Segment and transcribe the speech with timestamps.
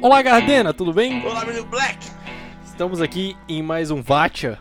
[0.00, 1.24] Olá, Gardena, tudo bem?
[1.26, 1.98] Olá, menino Black!
[2.64, 4.58] Estamos aqui em mais um Vatia.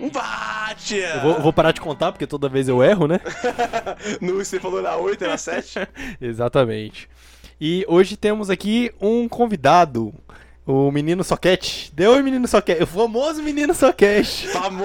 [0.00, 1.14] Um Batia!
[1.14, 3.20] Eu vou, vou parar de contar porque toda vez eu erro, né?
[4.20, 5.78] no, você falou na 8, era 7?
[6.20, 7.08] Exatamente.
[7.60, 10.12] E hoje temos aqui um convidado,
[10.66, 11.90] o Menino Soquete.
[11.94, 14.48] Deu oi, Menino Soquete, o famoso Menino Soquete.
[14.48, 14.84] Famoso!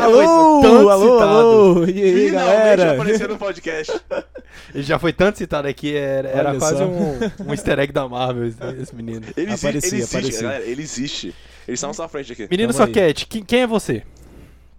[0.00, 1.22] alô, citado.
[1.22, 2.92] alô, e aí, Finalmente galera?
[2.92, 4.00] apareceu no podcast.
[4.74, 6.84] Ele já foi tanto citado aqui, era, era quase só.
[6.86, 9.26] um, um easter egg da Marvel, esse, menino.
[9.36, 10.42] Ele existe, Aparecia, ele existe, aparecia.
[10.42, 10.64] galera.
[10.64, 11.26] Ele existe.
[11.66, 12.48] Ele está na sua frente aqui.
[12.50, 12.86] Menino Tamo.
[12.86, 14.02] Soquete, quem, quem é você?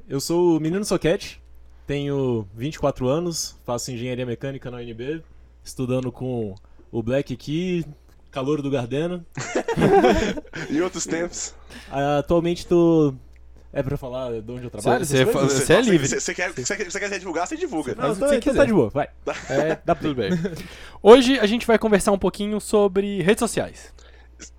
[0.07, 1.39] Eu sou o Menino Soquete,
[1.85, 5.21] tenho 24 anos, faço engenharia mecânica na UNB,
[5.63, 6.55] estudando com
[6.91, 7.85] o Black aqui,
[8.31, 9.25] calor do Gardena.
[10.69, 11.53] Em outros tempos.
[11.91, 13.13] Atualmente tô...
[13.71, 15.05] É pra falar de onde eu trabalho?
[15.05, 16.07] Cê- cê Você é livre.
[16.07, 17.93] Você, você quer, você, quer, divulgar, você divulga.
[17.93, 18.59] Não, faz o tô, que você então quiser.
[18.61, 19.07] tá de boa, vai.
[19.47, 20.31] É, dá tudo bem.
[21.03, 23.93] Hoje a gente vai conversar um pouquinho sobre redes sociais.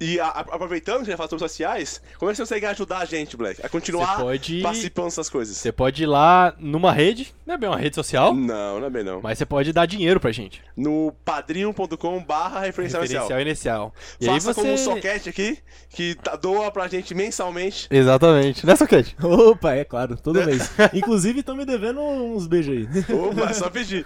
[0.00, 2.66] E a- a- aproveitando que a gente fala sobre sociais, como é que você consegue
[2.66, 3.64] ajudar a gente, Black?
[3.64, 5.56] A continuar pode- participando dessas coisas?
[5.56, 8.90] Você pode ir lá numa rede, não é bem uma rede social, Não, não é
[8.90, 9.20] bem não.
[9.22, 10.62] mas você pode dar dinheiro pra gente.
[10.76, 13.22] No padrinho.com barra referencial inicial.
[13.28, 13.94] Referencial inicial.
[14.20, 14.60] E Faça aí você...
[14.60, 17.88] como o Soquete aqui, que tá- doa pra gente mensalmente.
[17.90, 18.66] Exatamente.
[18.66, 19.16] Né, Soquete?
[19.22, 20.70] Opa, é claro, todo mês.
[20.92, 23.14] Inclusive, estão me devendo uns beijos aí.
[23.14, 24.04] Opa, é só pedir.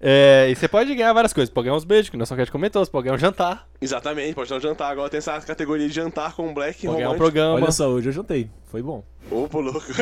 [0.00, 1.52] É, e você pode ganhar várias coisas.
[1.52, 2.84] Pode ganhar uns beijos, que o Soquete comentou.
[2.84, 3.66] Você pode ganhar um jantar.
[3.80, 4.90] Exatamente, pode dar um jantar.
[4.90, 7.54] Agora tem essa categoria de jantar com o Black Pode ganhar um programa.
[7.54, 9.02] Olha só, hoje eu jantei, foi bom.
[9.30, 9.84] Opa, louco.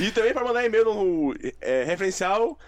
[0.00, 2.58] e também pra mandar e-mail no é, referencial.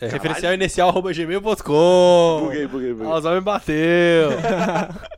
[0.00, 2.40] É, referencial inicial arroba gmail.com.
[2.44, 3.06] Buguei, buguei, buguei.
[3.12, 4.30] O Zé me bateu.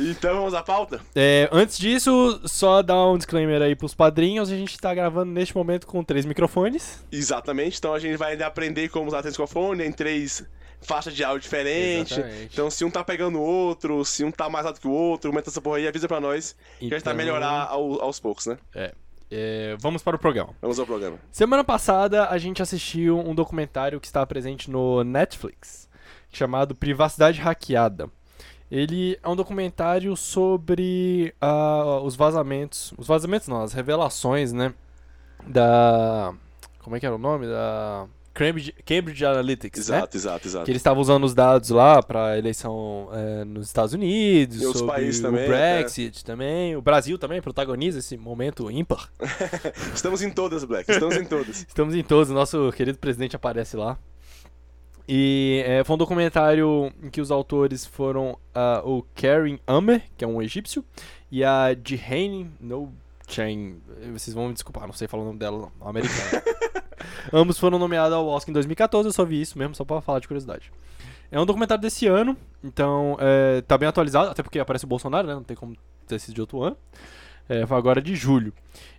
[0.00, 1.00] Então vamos à pauta?
[1.14, 4.48] É, antes disso, só dar um disclaimer aí pros padrinhos.
[4.50, 7.04] A gente tá gravando neste momento com três microfones.
[7.10, 10.44] Exatamente, então a gente vai aprender como usar o microfone em três
[10.80, 12.16] faixas de áudio diferentes.
[12.16, 12.48] Exatamente.
[12.52, 15.30] Então se um tá pegando o outro, se um tá mais alto que o outro,
[15.30, 16.54] aumenta essa porra aí, avisa pra nós.
[16.78, 18.56] Que a gente tá Então- melhorar ao- aos poucos, né?
[18.72, 18.92] É,
[19.78, 20.54] vamos para o programa.
[20.60, 21.18] Vamos ao programa.
[21.30, 25.88] Semana passada a gente assistiu um documentário que está presente no Netflix,
[26.30, 28.10] chamado Privacidade Hackeada.
[28.70, 34.74] Ele é um documentário sobre ah, os vazamentos, os vazamentos não, as revelações, né,
[35.46, 36.34] da,
[36.80, 37.46] como é que era o nome?
[37.46, 38.06] Da
[38.38, 39.96] Cambridge, Cambridge Analytics, né?
[39.96, 40.64] Exato, exato, exato.
[40.64, 44.72] Que eles estavam usando os dados lá para a eleição eh, nos Estados Unidos, E
[44.72, 45.48] sobre países o também, é.
[45.48, 49.10] Brexit também, o Brasil também protagoniza esse momento ímpar.
[49.92, 50.88] Estamos em todas, Black.
[50.88, 51.56] Estamos em todas.
[51.66, 53.98] Estamos em todos, nosso querido presidente aparece lá.
[55.08, 60.24] E é, foi um documentário em que os autores foram ah, o Karen Amer, que
[60.24, 60.84] é um egípcio,
[61.28, 62.92] e a Jihane No
[63.28, 63.80] Chen.
[64.12, 66.42] Vocês vão me desculpar, não sei falar o nome dela, não, americana.
[67.32, 70.18] Ambos foram nomeados ao Oscar em 2014, eu só vi isso mesmo, só pra falar
[70.18, 70.72] de curiosidade.
[71.30, 75.26] É um documentário desse ano, então é, tá bem atualizado, até porque aparece o Bolsonaro,
[75.28, 75.34] né?
[75.34, 76.76] Não tem como ter sido de outro ano.
[77.48, 78.52] É, foi agora de julho.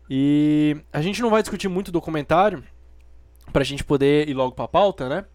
[0.09, 2.63] E a gente não vai discutir muito o documentário,
[3.51, 5.25] pra gente poder ir logo pra pauta, né?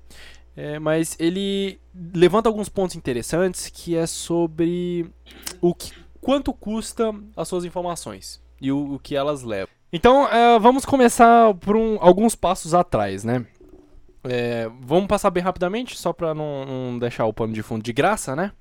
[0.57, 1.81] É, mas ele
[2.15, 5.11] levanta alguns pontos interessantes que é sobre
[5.61, 9.69] o que, quanto custa as suas informações e o, o que elas levam.
[9.93, 13.45] Então, é, vamos começar por um- alguns passos atrás, né?
[14.25, 17.93] É, vamos passar bem rapidamente, só pra não, não deixar o pano de fundo de
[17.93, 18.53] graça, né?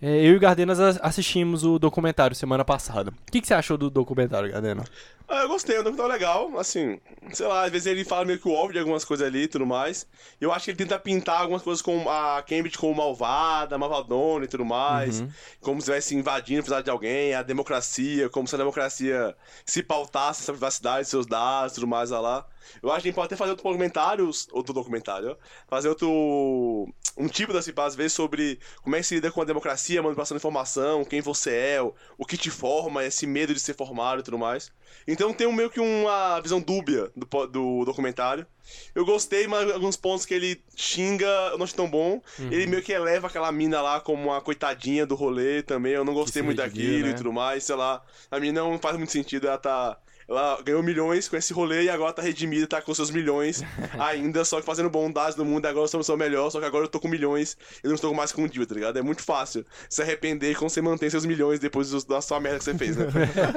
[0.00, 3.10] É, eu e o Gardenas assistimos o documentário semana passada.
[3.10, 4.84] O que, que você achou do documentário, Gardena?
[5.28, 7.00] Ah, eu gostei, é um documentário legal, assim,
[7.32, 9.48] sei lá, às vezes ele fala meio que o óbvio de algumas coisas ali e
[9.48, 10.06] tudo mais.
[10.40, 14.48] Eu acho que ele tenta pintar algumas coisas com a Cambridge como malvada, malvadona e
[14.48, 15.20] tudo mais.
[15.20, 15.30] Uhum.
[15.60, 19.34] Como se estivesse invadindo a privacidade de alguém, a democracia, como se a democracia
[19.64, 22.46] se pautasse essa privacidade, seus dados e tudo mais lá.
[22.80, 26.88] Eu acho que a gente pode até fazer outro documentário, outro documentário, fazer outro.
[27.16, 30.02] Um tipo da CIPA, às vezes, sobre como é que se lida com a democracia,
[30.02, 34.20] manipulação de informação, quem você é, o, que te forma, esse medo de ser formado
[34.20, 34.70] e tudo mais.
[35.06, 38.46] Então tem um, meio que uma visão dúbia do, do documentário.
[38.94, 42.20] Eu gostei, mas alguns pontos que ele xinga eu não acho tão bom.
[42.38, 42.52] Uhum.
[42.52, 45.92] Ele meio que eleva aquela mina lá como uma coitadinha do rolê também.
[45.92, 47.12] Eu não gostei muito daquilo né?
[47.12, 48.02] e tudo mais, sei lá.
[48.30, 49.98] A mina não faz muito sentido, ela tá.
[50.28, 53.62] Ela ganhou milhões com esse rolê e agora tá redimida, tá com seus milhões
[53.98, 55.66] ainda, só que fazendo bondades no mundo.
[55.66, 57.94] Agora eu sou uma pessoa melhor, só que agora eu tô com milhões e não
[57.94, 58.98] estou mais com dívida, tá ligado?
[58.98, 62.64] É muito fácil se arrepender quando você mantém seus milhões depois da sua merda que
[62.64, 63.06] você fez, né?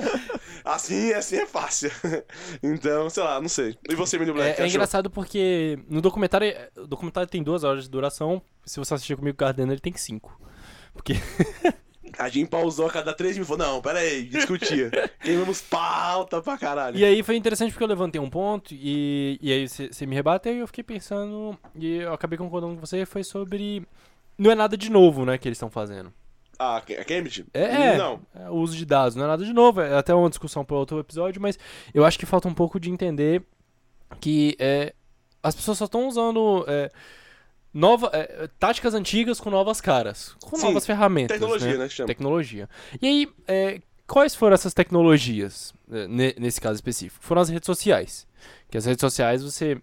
[0.64, 1.92] assim, assim é fácil.
[2.62, 3.76] então, sei lá, não sei.
[3.90, 4.62] E você, menino Black?
[4.62, 6.54] É, é engraçado porque no documentário.
[6.78, 8.42] O documentário tem duas horas de duração.
[8.66, 10.40] Se você assistir comigo o Gardena, ele tem cinco.
[10.94, 11.14] Porque.
[12.18, 14.90] A gente pausou a cada três minutos e falou, não, pera aí, discutia.
[15.22, 16.98] Queimamos pauta pra caralho.
[16.98, 20.16] E aí foi interessante porque eu levantei um ponto e, e aí você você me
[20.16, 21.58] rebateu e eu fiquei pensando.
[21.76, 23.06] E eu acabei concordando com você.
[23.06, 23.86] Foi sobre.
[24.38, 26.14] Não é nada de novo, né, que eles estão fazendo.
[26.58, 27.46] Ah, a Cambridge?
[27.54, 28.20] É, Não.
[28.36, 30.76] é, o uso de dados não é nada de novo, é até uma discussão para
[30.76, 31.58] outro episódio, mas
[31.94, 33.42] eu acho que falta um pouco de entender
[34.20, 34.94] que é,
[35.42, 36.92] as pessoas só estão usando é,
[37.74, 41.38] nova, é, táticas antigas com novas caras, com Sim, novas ferramentas.
[41.38, 41.88] Tecnologia, né?
[41.88, 42.06] né?
[42.06, 42.70] Tecnologia.
[43.02, 47.24] E aí, é, quais foram essas tecnologias, é, ne- nesse caso específico?
[47.24, 48.28] Foram as redes sociais.
[48.70, 49.82] Que as redes sociais você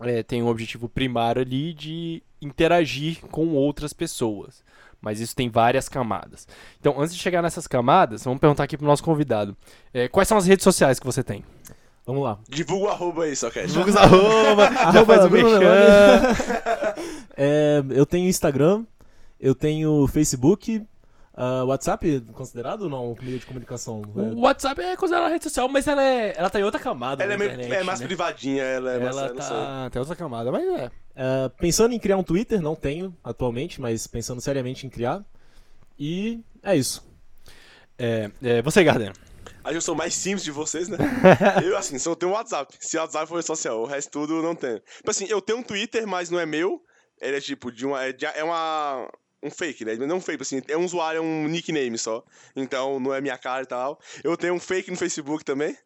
[0.00, 4.62] é, tem um objetivo primário ali de interagir com outras pessoas.
[5.00, 6.46] Mas isso tem várias camadas.
[6.78, 9.56] Então, antes de chegar nessas camadas, vamos perguntar aqui pro nosso convidado.
[9.92, 11.44] É, quais são as redes sociais que você tem?
[12.04, 12.38] Vamos lá.
[12.48, 15.36] Divulga o arroba aí, só que Lucas arroba, já Arroba faz o.
[17.36, 18.84] É, eu tenho Instagram,
[19.38, 20.84] eu tenho Facebook,
[21.34, 24.02] ah, WhatsApp considerado ou não meio de comunicação?
[24.14, 27.32] O WhatsApp é considerada rede social, mas ela, é, ela tá em outra camada Ela
[27.32, 28.06] é, na meio, internet, é mais né?
[28.06, 29.16] privadinha, ela é mais.
[29.16, 29.36] Ela sei.
[29.38, 30.90] tá, tem outra camada, mas é.
[31.14, 35.24] É, pensando em criar um Twitter, não tenho atualmente, mas pensando seriamente em criar.
[35.98, 37.02] E é isso.
[37.98, 39.12] É, é, você, Gardner.
[39.64, 40.98] Aí eu sou mais simples de vocês, né?
[41.64, 42.74] eu, assim, só tenho um WhatsApp.
[42.80, 44.80] Se o WhatsApp for social, o resto tudo não tenho.
[44.96, 46.82] Tipo assim, eu tenho um Twitter, mas não é meu.
[47.20, 48.02] Ele é tipo de uma.
[48.04, 49.08] É, de- é uma.
[49.44, 49.96] Um fake, né?
[49.96, 52.22] Não um fake, assim, é um usuário, é um nickname só.
[52.54, 53.98] Então não é minha cara e tal.
[54.22, 55.76] Eu tenho um fake no Facebook também.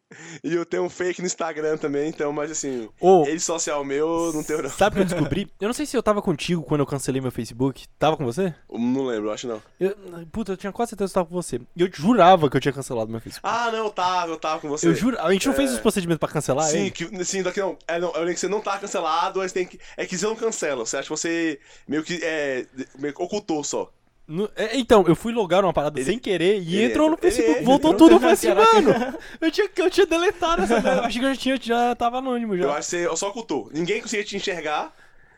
[0.43, 2.07] E eu tenho um fake no Instagram também.
[2.07, 4.69] Então, mas assim, Ô, rede social meu, não tenho não.
[4.69, 5.51] sabe o que eu descobri?
[5.59, 7.85] Eu não sei se eu tava contigo quando eu cancelei meu Facebook.
[7.99, 8.53] Tava com você?
[8.71, 9.61] Não lembro, acho não.
[9.79, 9.95] Eu,
[10.31, 11.59] puta, eu tinha quase certeza que eu tava com você.
[11.75, 13.47] E eu jurava que eu tinha cancelado meu Facebook.
[13.51, 14.87] Ah, não, eu tava, eu tava com você.
[14.87, 15.19] eu juro.
[15.19, 15.73] A gente não fez É.
[15.73, 16.91] os procedimentos pra cancelar Sim, ele?
[16.91, 17.77] que, sim, daqui não.
[17.87, 18.09] É, não.
[18.13, 19.77] Eu lembro que você não tá cancelado, mas tem que.
[19.97, 20.85] É que você não cancela.
[20.85, 22.19] Você acha que você meio que.
[22.23, 22.65] É,
[22.97, 23.91] meio que ocultou só.
[24.27, 27.13] No- é, então, eu fui logar uma parada Ele- sem querer e ele entrou no
[27.13, 27.65] ele Facebook, entra.
[27.65, 28.15] voltou tudo.
[28.15, 30.73] Eu falei assim, mano, eu tinha, eu tinha deletado essa.
[30.75, 32.63] Eu Achei que eu já, tinha, já tava anônimo já.
[32.65, 33.69] Eu acho que você só ocultou.
[33.73, 34.93] Ninguém conseguia te enxergar.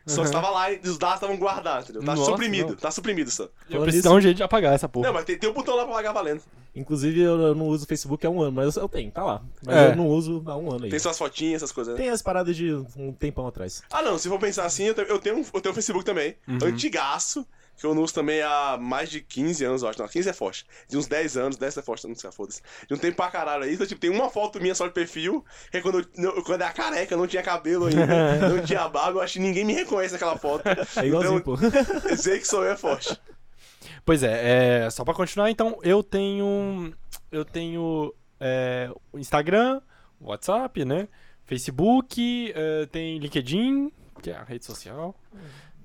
[0.07, 0.25] Só Uhum.
[0.25, 2.03] estava lá e os dados estavam guardados, entendeu?
[2.03, 2.75] Tá Nossa, suprimido, não.
[2.77, 3.47] tá suprimido só.
[3.69, 5.05] Eu preciso dar um jeito de apagar essa porra.
[5.07, 6.41] Não, mas tem, tem um botão lá pra pagar valendo.
[6.75, 9.41] Inclusive, eu, eu não uso Facebook há um ano, mas eu, eu tenho, tá lá.
[9.63, 9.91] Mas É.
[9.91, 10.89] eu não uso há um ano aí.
[10.89, 11.99] Tem suas fotinhas, essas coisas, né?
[12.01, 13.83] Tem as paradas de um tempão atrás.
[13.91, 16.03] Ah, não, se for pensar assim, eu tenho, eu tenho, um- eu tenho um Facebook
[16.03, 16.35] também.
[16.47, 16.57] Uhum.
[16.63, 17.45] Antigaço,
[17.79, 19.99] que eu não uso também há mais de 15 anos, eu acho.
[19.99, 20.65] Não, 15 é forte.
[20.87, 22.61] De uns 10 anos, 10 é forte, não sei, foda-se.
[22.87, 23.73] De um tempo pra caralho aí.
[23.73, 26.61] Então, tipo, tem uma foto minha só de perfil, que é quando eu, não- quando
[26.61, 28.05] era careca, não tinha cabelo ainda,
[28.49, 30.63] não tinha barba, eu acho que ninguém me reconhece naquela foto.
[30.67, 31.57] É igualzinho, então, pô.
[32.09, 33.19] dizer que sou eu é forte.
[34.05, 36.93] Pois é, é, só pra continuar, então, eu tenho.
[37.31, 39.81] Eu tenho é, Instagram,
[40.19, 41.07] WhatsApp, né?
[41.45, 43.91] Facebook, é, tem LinkedIn,
[44.21, 45.15] que é a rede social.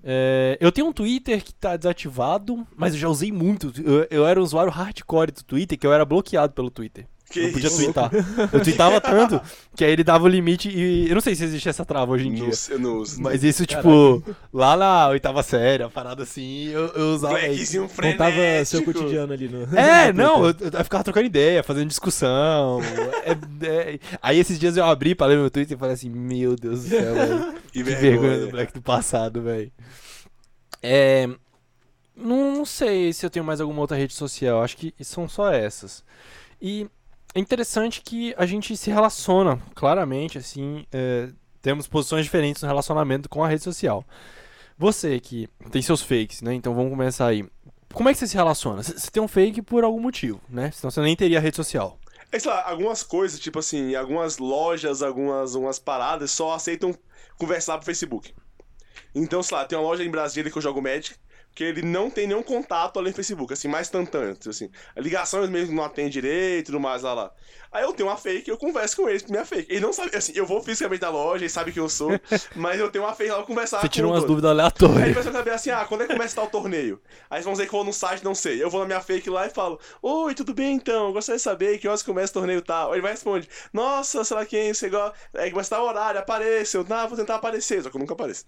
[0.06, 3.72] É, eu tenho um Twitter que tá desativado, mas eu já usei muito.
[3.82, 7.06] Eu, eu era um usuário hardcore do Twitter, que eu era bloqueado pelo Twitter.
[7.34, 7.76] Que não podia isso?
[7.82, 8.10] twittar.
[8.52, 9.40] Eu tweetava tanto
[9.76, 11.08] que aí ele dava o limite e.
[11.08, 12.44] Eu não sei se existe essa trava hoje em dia.
[12.46, 13.20] Não, eu não uso.
[13.20, 14.22] Mas isso, tipo,
[14.52, 17.34] lá na oitava série, a parada assim, eu, eu usava.
[17.34, 18.24] Blackzinho frenético.
[18.24, 19.64] Contava seu cotidiano ali no.
[19.76, 22.80] É, não, eu, eu ficava trocando ideia, fazendo discussão.
[23.24, 23.32] é-
[23.66, 26.84] é- Aí esses dias eu abri pra ler meu Twitter e falei assim, meu Deus
[26.84, 27.54] do céu, velho.
[27.74, 29.72] Que Que vergonha do Black do passado, velho.
[30.82, 31.28] É.
[32.16, 35.50] Não, não sei se eu tenho mais alguma outra rede social, acho que são só
[35.52, 36.04] essas.
[36.62, 36.86] E
[37.34, 41.28] é interessante que a gente se relaciona, claramente, assim, é,
[41.60, 44.04] temos posições diferentes no relacionamento com a rede social.
[44.78, 46.54] Você que tem seus fakes, né?
[46.54, 47.44] Então vamos começar aí.
[47.92, 48.82] Como é que você se relaciona?
[48.82, 50.70] Você tem um fake por algum motivo, né?
[50.70, 51.98] Senão você nem teria rede social.
[52.30, 56.96] É, sei lá, algumas coisas, tipo assim, algumas lojas, algumas, algumas paradas só aceitam
[57.38, 58.34] conversar pro Facebook.
[59.14, 61.16] Então, sei lá, tem uma loja em Brasília que eu jogo Magic,
[61.54, 64.70] que ele não tem nenhum contato além do Facebook, assim, mais instantâneo, tipo assim.
[64.96, 67.32] A ligação mesmo não atende direito e tudo mais lá lá.
[67.74, 69.66] Aí eu tenho uma fake, eu converso com eles por minha fake.
[69.68, 72.08] Ele não sabe, assim, eu vou fisicamente na loja, ele sabe quem eu sou,
[72.54, 74.28] mas eu tenho uma fake lá pra conversar Você o umas dono.
[74.28, 75.24] dúvidas Aí ele aleatórias.
[75.24, 77.00] vai saber assim, ah, quando é que começa tal torneio?
[77.28, 78.62] Aí eles vão dizer que eu vou no site, não sei.
[78.62, 81.12] Eu vou na minha fake lá e falo, oi, tudo bem então?
[81.12, 82.90] Gostaria de saber que horas começa o torneio tal.
[82.90, 85.12] Aí ele vai responder, nossa, sei lá quem, você gosta.
[85.34, 86.76] É, começa tal horário, apareça.
[86.76, 88.44] Eu, não, vou tentar aparecer, só que eu nunca apareço.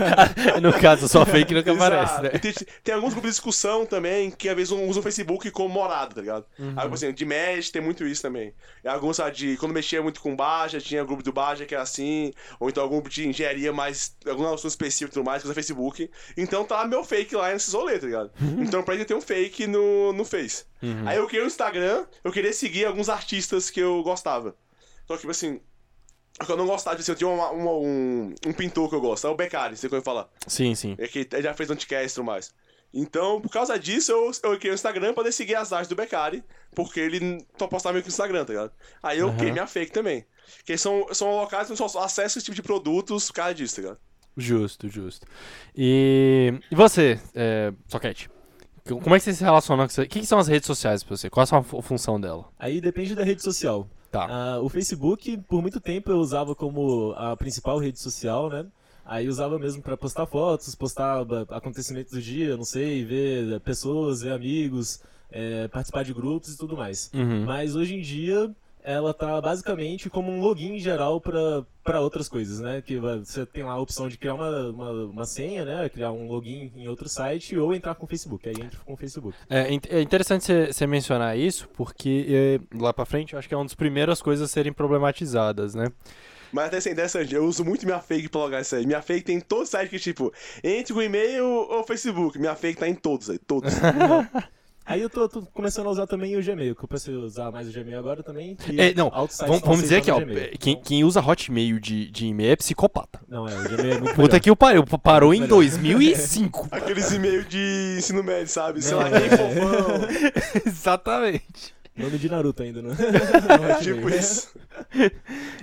[0.62, 2.30] no caso, só fake nunca aparece, né?
[2.30, 6.14] Tem, tem alguns grupos de discussão também que às vezes usam o Facebook como morada,
[6.14, 6.46] tá ligado?
[6.58, 6.72] Uhum.
[6.74, 8.54] Aí, por exemplo, de Mesh tem muito isso também.
[8.84, 12.32] E alguns, de quando mexia muito com Baja, tinha grupo do Baja que é assim,
[12.58, 15.54] ou então algum grupo de engenharia mais, algum assunto específico e tudo mais, que usa
[15.54, 16.10] Facebook.
[16.36, 18.30] Então tá meu fake lá nesses rolês, tá ligado?
[18.60, 20.64] então pra eu tenho um fake no, no Face.
[20.82, 21.08] Uhum.
[21.08, 24.56] Aí eu criei o Instagram, eu queria seguir alguns artistas que eu gostava.
[25.06, 25.60] Só que, tipo assim,
[26.40, 28.94] o que eu não gostava, tipo assim, eu tinha uma- uma- um, um pintor que
[28.94, 30.28] eu gosto, é o Beccari, você conhece falar.
[30.46, 30.96] Sim, sim.
[30.98, 32.52] É que ele já fez anticast e tudo mais.
[32.94, 35.96] Então, por causa disso, eu, eu criei o Instagram pra poder seguir as artes do
[35.96, 36.44] Beccari,
[36.74, 38.72] porque ele só postava meio que no Instagram, tá ligado?
[39.02, 39.36] Aí eu Aham.
[39.36, 40.26] criei minha fake também.
[40.66, 43.76] Que são, são locais que eu só acesso esse tipo de produtos por causa disso,
[43.76, 43.98] tá ligado?
[44.36, 45.26] Justo, justo.
[45.76, 48.30] E, e você, é, Soquete?
[48.86, 50.02] Como é que você se relaciona com isso?
[50.02, 51.30] O que, que são as redes sociais pra você?
[51.30, 52.48] Qual é a função dela?
[52.58, 53.88] Aí depende da rede social.
[54.10, 54.26] Tá.
[54.28, 58.66] Ah, o Facebook, por muito tempo eu usava como a principal rede social, né?
[59.04, 64.32] Aí usava mesmo pra postar fotos, postar acontecimentos do dia, não sei, ver pessoas, ver
[64.32, 67.10] amigos, eh, participar de grupos e tudo mais.
[67.12, 67.44] Uhum.
[67.44, 68.50] Mas hoje em dia
[68.84, 72.82] ela tá basicamente como um login geral para outras coisas, né?
[72.84, 75.88] Que você tem lá a opção de criar uma, uma, uma senha, né?
[75.88, 78.48] Criar um login em outro site ou entrar com o Facebook.
[78.48, 79.36] Aí entra com o Facebook.
[79.48, 83.54] É, in- é interessante você- mencionar isso, porque eh, lá pra frente eu acho que
[83.54, 85.86] é uma das primeiras coisas a serem problematizadas, né?
[86.52, 88.86] Mas até sem dessa, eu uso muito minha fake pra logar isso aí.
[88.86, 90.32] Minha fake tem em todos os sites que, tipo,
[90.62, 92.38] entre o e-mail ou o Facebook.
[92.38, 93.72] Minha fake tá em todos aí, todos.
[94.84, 97.68] Aí eu tô, tô começando a usar também o Gmail, que eu preciso usar mais
[97.68, 98.56] o Gmail agora também.
[98.56, 100.58] que É, não, Vamos, vamos dizer aqui, ó, aceitando o Gmail.
[100.58, 103.20] quem, quem usa Hotmail de, de e-mail é psicopata.
[103.28, 104.40] Não, é, o Gmail é muito Puta melhor.
[104.40, 105.54] que o pariu, parou em Melhor.
[105.54, 106.66] 2005.
[106.72, 108.82] Aqueles e-mails de ensino médio, sabe?
[108.82, 109.20] Sei lá, É.
[109.20, 110.62] quem fofão.
[110.66, 111.74] Exatamente.
[112.02, 112.94] Nome de Naruto ainda, né?
[113.58, 114.52] Não é tipo isso.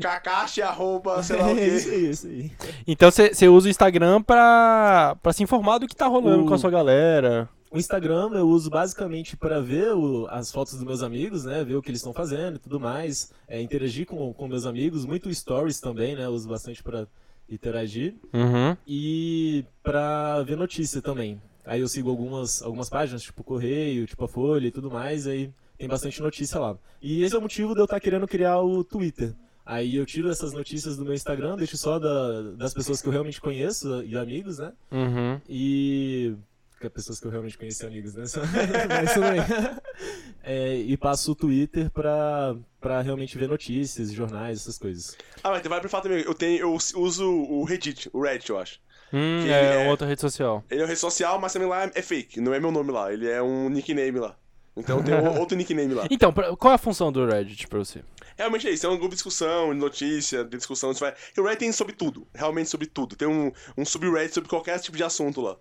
[0.01, 1.95] Kakashi, arroba, sei lá o É isso quê.
[1.95, 2.51] aí, isso aí.
[2.87, 6.53] Então você usa o Instagram pra, pra se informar do que tá rolando O- com
[6.53, 7.49] a sua galera.
[7.71, 11.63] O Instagram eu uso basicamente para ver o- as fotos dos meus amigos, né?
[11.63, 13.31] Ver o que eles estão fazendo e tudo mais.
[13.47, 15.05] É, interagir com, com meus amigos.
[15.05, 16.25] Muito stories também, né?
[16.25, 17.07] Eu uso bastante para
[17.49, 18.15] interagir.
[18.33, 18.75] Uhum.
[18.87, 21.39] E para ver notícia também.
[21.65, 25.27] Aí eu sigo algumas, algumas páginas, tipo Correio, tipo a Folha e tudo mais.
[25.27, 26.77] Aí tem bastante notícia lá.
[27.01, 29.33] E esse é o motivo de eu estar querendo criar o Twitter.
[29.65, 33.11] Aí eu tiro essas notícias do meu Instagram, deixo só da- das pessoas que eu
[33.11, 34.73] realmente conheço e amigos, né?
[34.91, 35.39] Uhum.
[35.47, 36.35] E.
[36.79, 38.23] Que é pessoas que eu realmente conheci amigos, né?
[38.89, 39.41] Mas tudo bem.
[40.41, 45.15] É, e passo o Twitter pra, pra realmente ver notícias, jornais, essas coisas.
[45.43, 46.23] Ah, mas vai pro fato também.
[46.25, 48.79] Eu, tenho, eu uso o Reddit, o Reddit, eu acho.
[49.13, 50.63] Hum, Que é, é- outra rede social.
[50.71, 52.39] Ele é uma rede social, mas também lá é fake.
[52.39, 53.11] Não é meu nome lá.
[53.13, 54.35] Ele é um nickname lá.
[54.79, 56.07] Então tem outro nickname lá.
[56.09, 58.01] Então, qual é a função do Reddit pra você?
[58.37, 60.93] Realmente é isso, é um grupo de discussão, de notícia, de discussão.
[60.93, 61.13] Vai...
[61.37, 63.15] O Reddit tem sobre tudo, realmente sobre tudo.
[63.15, 65.57] Tem um, um subreddit sobre qualquer tipo de assunto lá.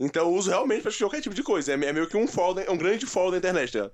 [0.00, 1.72] Então eu uso realmente pra qualquer tipo de coisa.
[1.72, 3.90] É, é meio que um da- é um grande fórum da internet, né?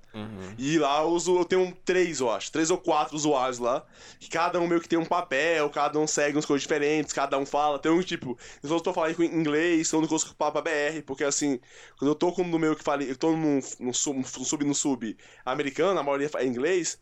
[0.57, 3.85] E lá eu uso, eu tenho três, eu acho, três ou quatro usuários lá,
[4.19, 7.37] que cada um meio que tem um papel, cada um segue umas coisas diferentes, cada
[7.37, 7.77] um fala.
[7.79, 11.23] Tem um tipo, eu só tô falando com inglês, negócio que fala pra BR, porque
[11.23, 11.59] assim,
[11.97, 14.65] quando eu tô com no meu que falei, eu tô no, no, sub, no sub
[14.65, 16.99] no sub americano, a maioria é inglês,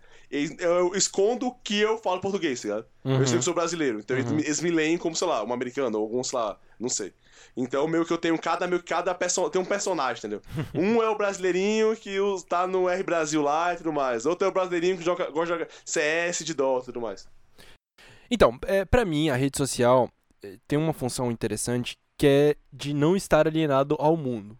[0.59, 2.85] eu escondo que eu falo português, tá ligado?
[3.05, 3.19] Uhum.
[3.21, 5.53] Eu sei que sou brasileiro, então eles me- eles me leem como, sei lá, um
[5.53, 7.13] americano, ou algum, sei lá, não sei.
[7.55, 10.41] Então, meio que eu tenho cada, meio que cada perso tem um personagem, entendeu?
[10.75, 12.17] Um é o brasileirinho que
[12.47, 14.25] tá no R Brasil lá e tudo mais.
[14.25, 17.27] Outro é o brasileirinho que joga, gosta de jogar CS de Dota e tudo mais.
[18.29, 20.09] Então, é, para mim, a rede social
[20.43, 24.57] eh, tem uma função interessante que é de não estar alienado ao mundo.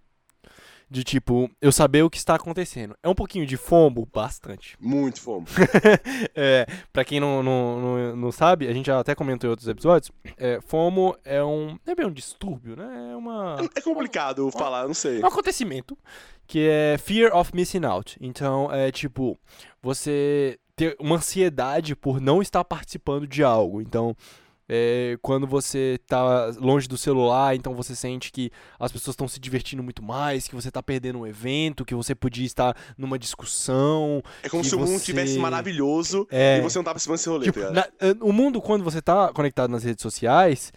[0.89, 2.96] De tipo, eu saber o que está acontecendo.
[3.03, 4.08] É um pouquinho de FOMO?
[4.13, 4.77] Bastante.
[4.79, 5.46] Muito fome.
[6.34, 9.67] é, pra quem não, não, não, não sabe, a gente já até comentou em outros
[9.67, 11.77] episódios, é, FOMO é um.
[11.86, 13.12] Não é bem um distúrbio, né?
[13.12, 13.58] É uma.
[13.75, 15.20] É complicado falar, não sei.
[15.20, 15.98] É um acontecimento
[16.48, 18.17] que é Fear of Missing Out.
[18.22, 19.38] Então, é tipo,
[19.82, 23.82] você ter uma ansiedade por não estar participando de algo.
[23.82, 24.15] Então,
[24.69, 29.39] é, quando você tá longe do celular, então você sente que as pessoas estão se
[29.39, 34.21] divertindo muito mais, que você tá perdendo um evento, que você podia estar numa discussão.
[34.43, 37.29] É como se o mundo você- tivesse maravilhoso É, e você não tá participando desse
[37.29, 37.88] rolê, Tipo, tá na-
[38.21, 40.71] o mundo, quando você tá conectado nas redes sociais,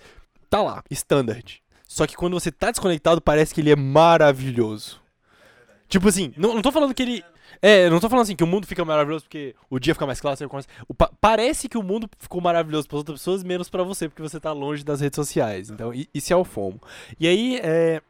[0.48, 1.60] tá lá, standard.
[1.88, 5.00] Só que quando você tá desconectado, parece que ele é maravilhoso.
[5.88, 7.24] Tipo assim, não, não tô falando que ele.
[7.62, 10.06] É, eu não tô falando assim que o mundo fica maravilhoso porque o dia fica
[10.06, 13.68] mais claro, você começa- pa- parece que o mundo ficou maravilhoso para outras pessoas, menos
[13.68, 15.70] pra você, porque você tá longe das redes sociais.
[15.70, 16.80] Então, isso é o FOMO.
[17.18, 18.00] E aí, é,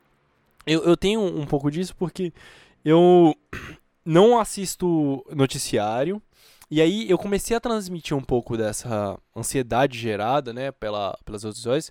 [0.66, 2.32] eu, eu tenho um pouco disso porque
[2.84, 3.34] eu
[4.04, 6.20] não assisto noticiário.
[6.70, 11.58] E aí eu comecei a transmitir um pouco dessa ansiedade gerada, né, pela, pelas redes
[11.58, 11.90] sociais,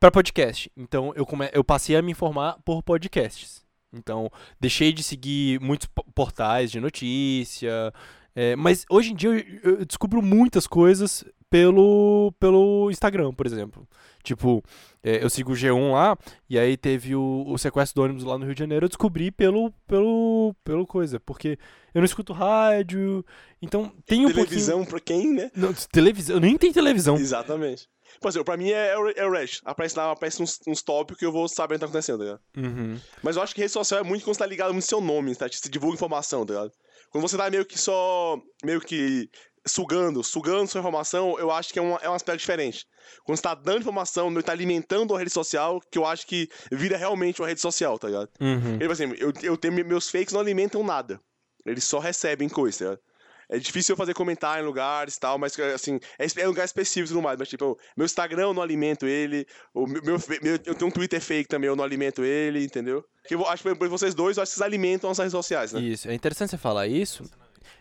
[0.00, 0.72] para podcast.
[0.74, 3.65] Então eu, come, eu passei a me informar por podcasts.
[3.92, 7.92] Então deixei de seguir muitos po- portais de notícia.
[8.34, 9.30] é, mas hoje em dia
[9.62, 13.86] eu, eu descubro muitas coisas pelo, pelo Instagram, por exemplo.
[14.26, 14.60] Tipo,
[15.04, 16.18] é, eu sigo o G1 lá,
[16.50, 19.30] e aí teve o, o sequestro do ônibus lá no Rio de Janeiro, eu descobri
[19.30, 21.56] pelo, pelo, pelo coisa, porque
[21.94, 23.24] eu não escuto rádio,
[23.62, 25.42] então tem um Televisão pra quem, né?
[25.42, 25.66] pouquinho...
[25.68, 27.14] Não, televisão, eu nem tenho televisão.
[27.14, 27.88] Exatamente.
[28.20, 29.60] Por exemplo, pra mim é, é o é o Reddit.
[29.64, 32.24] Aparece lá, aparece uns, uns tópicos que eu vou saber o que tá acontecendo, tá
[32.24, 32.40] ligado?
[32.56, 33.00] Uhum.
[33.22, 35.00] Mas eu acho que rede social é muito quando você tá ligado muito no seu
[35.00, 35.46] nome, tá?
[35.48, 36.72] Você divulga informação, tá ligado?
[37.10, 38.38] Quando você tá meio que só.
[38.64, 39.28] meio que.
[39.66, 42.86] Sugando, sugando sua informação, eu acho que é um, é um aspecto diferente.
[43.24, 46.48] Quando você tá dando informação, não tá alimentando uma rede social, que eu acho que
[46.70, 48.28] vira realmente uma rede social, tá ligado?
[48.40, 48.78] Uhum.
[48.78, 51.20] Por exemplo, eu, eu tenho, meus fakes não alimentam nada.
[51.64, 53.00] Eles só recebem coisa, tá ligado?
[53.48, 56.64] É difícil eu fazer comentário em lugares e tal, mas assim, é, é um lugar
[56.64, 57.38] específico e tudo mais.
[57.38, 59.46] Mas, tipo, meu Instagram eu não alimento ele.
[59.72, 63.04] O meu, meu, meu- eu tenho um Twitter fake também, eu não alimento ele, entendeu?
[63.24, 65.80] Que eu acho que vocês dois, eu acho que vocês alimentam as redes sociais, né?
[65.80, 67.22] Isso, é interessante você falar isso.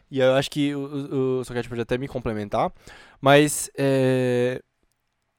[0.09, 2.71] E eu acho que o, o, o Socrates pode até me complementar.
[3.19, 4.61] Mas é,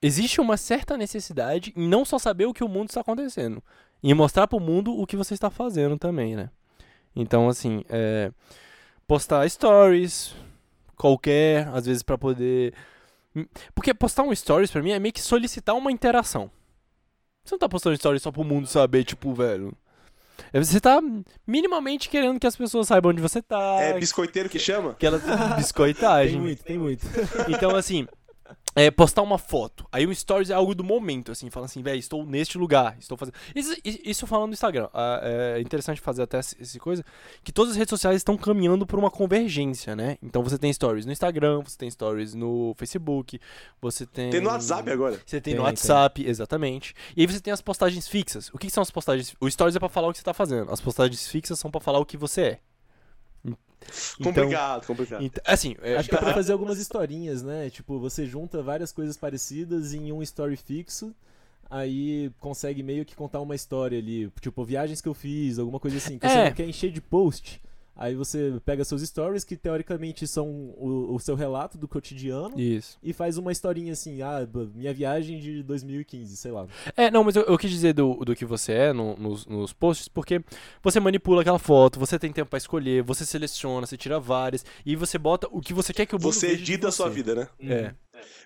[0.03, 3.63] existe uma certa necessidade em não só saber o que o mundo está acontecendo,
[4.03, 6.51] em mostrar para o mundo o que você está fazendo também, né?
[7.15, 8.31] Então, assim, é,
[9.07, 10.35] postar stories,
[10.97, 12.75] qualquer, às vezes para poder.
[13.75, 16.51] Porque postar um stories pra mim é meio que solicitar uma interação.
[17.45, 19.73] Você não tá postando stories só pro mundo saber, tipo, velho.
[20.53, 21.01] É, Você tá
[21.47, 23.79] minimamente querendo que as pessoas saibam onde você tá.
[23.81, 24.91] É biscoiteiro que chama?
[24.91, 26.41] Aquela Tem biscoitagem.
[26.41, 27.07] muito, tem muito.
[27.49, 28.07] Então, assim,
[28.75, 29.87] é, postar uma foto.
[29.91, 33.17] Aí o stories é algo do momento, assim, fala assim, velho, estou neste lugar, estou
[33.17, 33.35] fazendo.
[33.55, 34.89] Isso, isso falando do Instagram.
[34.93, 37.03] Ah, é interessante fazer até essa coisa,
[37.43, 40.19] que todas as redes sociais estão caminhando por uma convergência, né?
[40.23, 43.41] Então você tem stories no Instagram, você tem stories no Facebook,
[43.81, 44.31] você tem.
[44.31, 45.21] Tem no WhatsApp agora.
[45.25, 45.71] Você tem, Tem, no tem.
[45.71, 46.95] WhatsApp, exatamente.
[47.17, 48.51] E aí você tem as postagens fixas.
[48.53, 49.35] O que, que são as postagens?
[49.41, 50.71] O Stories é pra falar o que você tá fazendo.
[50.71, 52.61] As postagens fixas são pra falar o que você é.
[54.19, 55.23] Então, Complicado, complicado.
[55.25, 57.71] então, assim, é, Acho que é pra fazer algumas historinhas, né?
[57.71, 61.15] Tipo, você junta várias coisas parecidas em um story fixo,
[61.71, 64.31] aí consegue meio que contar uma história ali.
[64.41, 66.19] Tipo, viagens que eu fiz, alguma coisa assim.
[66.19, 66.29] Que É.
[66.31, 67.61] você não quer encher de post.
[67.97, 72.99] Aí você pega seus stories, que teoricamente são o, o seu relato do cotidiano, Isso.
[73.03, 76.67] e faz uma historinha assim, ah, minha viagem de 2015, sei lá.
[76.95, 79.73] É, não, mas eu, eu quis dizer do, do que você é no- nos, nos
[79.73, 80.43] posts, porque
[80.83, 84.95] você manipula aquela foto, você tem tempo pra escolher, você seleciona, você tira várias, e
[84.95, 87.49] você bota o que você quer que o mundo Você edita a sua vida, né?
[87.61, 87.95] É.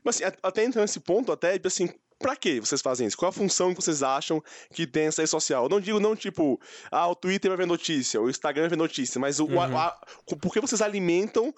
[0.04, 1.88] Mas assim, até entrando nesse ponto, até, tipo assim,
[2.20, 3.16] pra que vocês fazem isso?
[3.16, 4.40] Qual a função que vocês acham
[4.72, 5.64] que tem essa rede social?
[5.64, 6.60] Eu não digo não, tipo,
[6.92, 9.60] ah, o Twitter vai ver notícia, o Instagram vai ver notícia, mas o, Uhum.
[9.60, 9.98] a- a-
[10.40, 11.52] por que vocês alimentam.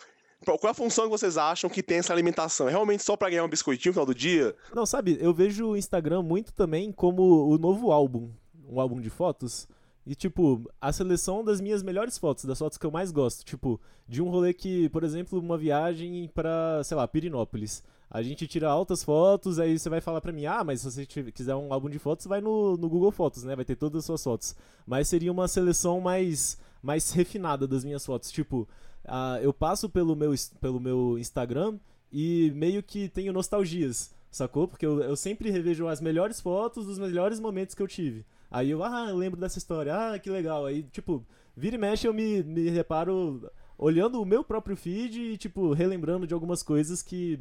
[0.44, 2.66] Qual é a função que vocês acham que tem essa alimentação?
[2.66, 4.56] É realmente só pra ganhar um biscoitinho no final do dia?
[4.74, 8.28] Não, sabe, eu vejo o Instagram muito também como o novo álbum,
[8.68, 9.68] um álbum de fotos.
[10.04, 13.44] E, tipo, a seleção das minhas melhores fotos, das fotos que eu mais gosto.
[13.44, 17.84] Tipo, de um rolê que, por exemplo, uma viagem pra, sei lá, Pirinópolis.
[18.14, 21.06] A gente tira altas fotos, aí você vai falar pra mim, ah, mas se você
[21.06, 23.56] quiser um álbum de fotos, vai no, no Google Fotos, né?
[23.56, 24.54] Vai ter todas as suas fotos.
[24.86, 28.30] Mas seria uma seleção mais, mais refinada das minhas fotos.
[28.30, 28.68] Tipo,
[29.06, 31.78] ah, eu passo pelo meu, pelo meu Instagram
[32.12, 34.68] e meio que tenho nostalgias, sacou?
[34.68, 38.26] Porque eu, eu sempre revejo as melhores fotos dos melhores momentos que eu tive.
[38.50, 40.66] Aí eu, ah, eu lembro dessa história, ah, que legal.
[40.66, 41.24] Aí, tipo,
[41.56, 46.26] vira e mexe eu me, me reparo olhando o meu próprio feed e, tipo, relembrando
[46.26, 47.40] de algumas coisas que.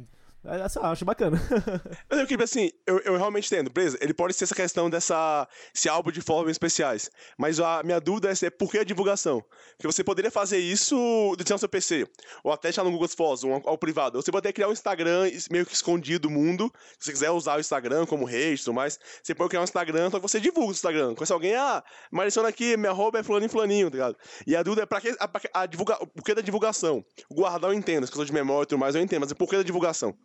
[0.68, 1.40] Sei lá, acho bacana.
[2.10, 3.96] Mas eu queria, assim, eu, eu realmente entendo, beleza?
[4.00, 5.48] Ele pode ser essa questão dessa.
[5.74, 7.10] esse álbum de fotos especiais.
[7.38, 9.44] Mas a minha dúvida é, é por que a divulgação?
[9.76, 10.96] Porque você poderia fazer isso
[11.36, 12.06] do seu PC,
[12.42, 14.16] ou até já no Google Fotos, um, ao privado.
[14.16, 16.72] Ou você poderia criar um Instagram meio que escondido do mundo.
[16.98, 19.64] Se você quiser usar o Instagram como rede e tudo mais, você pode criar um
[19.64, 21.14] Instagram, só que você divulga o Instagram.
[21.14, 24.16] Conhece alguém, ah, mas adiciona aqui, minha arroba é fulaninho fulaninho, tá ligado?
[24.46, 27.04] E a dúvida é pra que a, que- a divulga, o porquê da divulgação?
[27.30, 29.56] Guardar eu entendo, as questões de memória e tudo mais eu entendo, mas o porquê
[29.56, 30.16] da divulgação?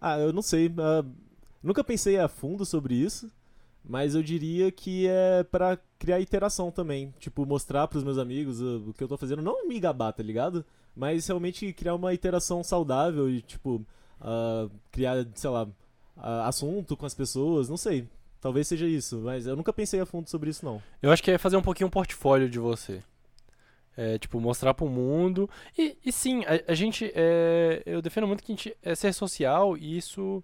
[0.00, 0.72] Ah, eu não sei.
[0.78, 1.04] ah,
[1.62, 3.30] nunca pensei a fundo sobre isso,
[3.84, 7.12] mas eu diria que é pra criar interação também.
[7.18, 9.42] Tipo, mostrar pros meus amigos o que eu tô fazendo.
[9.42, 10.64] Não me gabar, tá ligado?
[10.96, 13.84] Mas realmente criar uma interação saudável e, tipo,
[14.20, 15.68] ah, criar, sei lá,
[16.16, 17.68] ah, assunto com as pessoas.
[17.68, 18.08] Não sei.
[18.40, 20.82] Talvez seja isso, mas eu nunca pensei a fundo sobre isso, não.
[21.02, 23.02] Eu acho que é fazer um pouquinho um portfólio de você.
[24.02, 25.48] É, tipo, mostrar pro mundo.
[25.76, 27.10] E, e sim, a, a gente.
[27.14, 30.42] É, eu defendo muito que a gente é ser social e isso.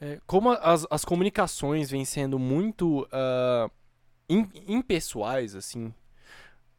[0.00, 3.68] é, como as, as comunicações vêm sendo muito ah,
[4.28, 5.92] im- impessoais, assim.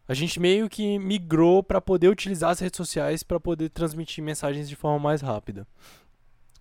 [0.08, 4.68] A gente meio que migrou pra poder utilizar as redes sociais pra poder transmitir mensagens
[4.68, 5.68] de forma mais rápida.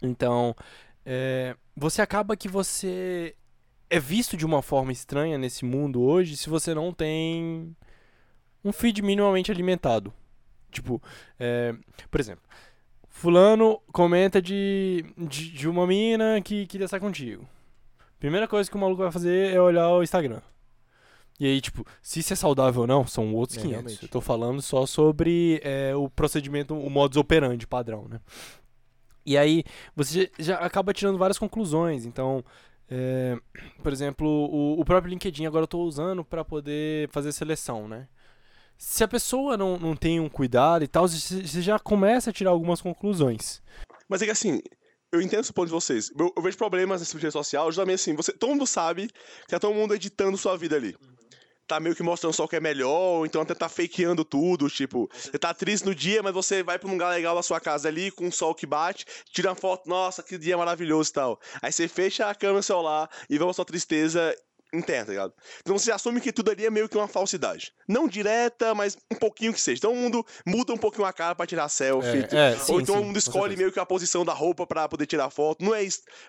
[0.02, 0.54] Então,
[1.06, 3.34] é, você acaba que você
[3.88, 7.74] é visto de uma forma estranha nesse mundo hoje se você não tem
[8.64, 10.12] um feed minimamente alimentado.
[10.70, 11.02] Tipo,
[11.38, 11.74] é,
[12.10, 12.42] por exemplo,
[13.08, 17.48] fulano comenta de, de, de uma mina que queria estar contigo.
[18.18, 20.40] Primeira coisa que o maluco vai fazer é olhar o Instagram.
[21.40, 23.80] E aí, tipo, se isso é saudável ou não, são outros É, 500.
[23.80, 24.02] realmente.
[24.02, 28.20] Eu tô falando só sobre é, o procedimento, o modus operandi padrão, né?
[29.24, 29.62] E aí,
[29.94, 32.04] você já acaba tirando várias conclusões.
[32.06, 32.44] Então,
[32.90, 33.38] é,
[33.82, 38.08] por exemplo, o, o próprio LinkedIn agora eu tô usando para poder fazer seleção, né?
[38.78, 42.50] Se a pessoa não, não tem um cuidado e tal, você já começa a tirar
[42.50, 43.60] algumas conclusões.
[44.08, 44.62] Mas é que assim,
[45.12, 46.12] eu entendo esse ponto de vocês.
[46.16, 49.58] Eu, eu vejo problemas nesse rede social, justamente assim, você, todo mundo sabe que tá
[49.58, 50.96] todo mundo editando sua vida ali.
[51.66, 55.06] Tá meio que mostrando só o que é melhor, então até tá fakeando tudo, tipo,
[55.12, 57.88] você tá triste no dia, mas você vai pra um lugar legal da sua casa
[57.88, 61.40] ali, com o sol que bate, tira uma foto, nossa, que dia maravilhoso e tal.
[61.60, 64.34] Aí você fecha a câmera celular e vê a sua tristeza
[64.72, 65.32] interna, tá ligado?
[65.60, 67.72] Então você assume que tudo ali é meio que uma falsidade.
[67.88, 69.78] Não direta, mas um pouquinho que seja.
[69.78, 72.26] Então o mundo muda um pouquinho a cara pra tirar selfie.
[72.32, 74.66] É, é, sim, ou então sim, o mundo escolhe meio que a posição da roupa
[74.66, 75.64] pra poder tirar foto.
[75.64, 75.82] Não é,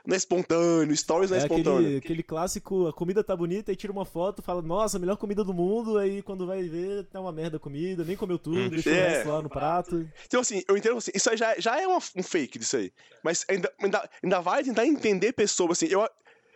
[0.06, 1.80] não é espontâneo, stories não é, É espontâneo.
[1.80, 5.44] aquele, aquele clássico, a comida tá bonita, aí tira uma foto, fala, nossa, melhor comida
[5.44, 8.92] do mundo, aí quando vai ver, tá uma merda a comida, nem comeu tudo, deixou
[8.94, 9.10] o É.
[9.10, 10.08] resto lá no prato.
[10.26, 12.92] Então, assim, eu entendo assim, isso aí já, já é uma- um fake disso aí.
[13.24, 16.08] Mas ainda, ainda, ainda vai tentar entender pessoas, assim, eu.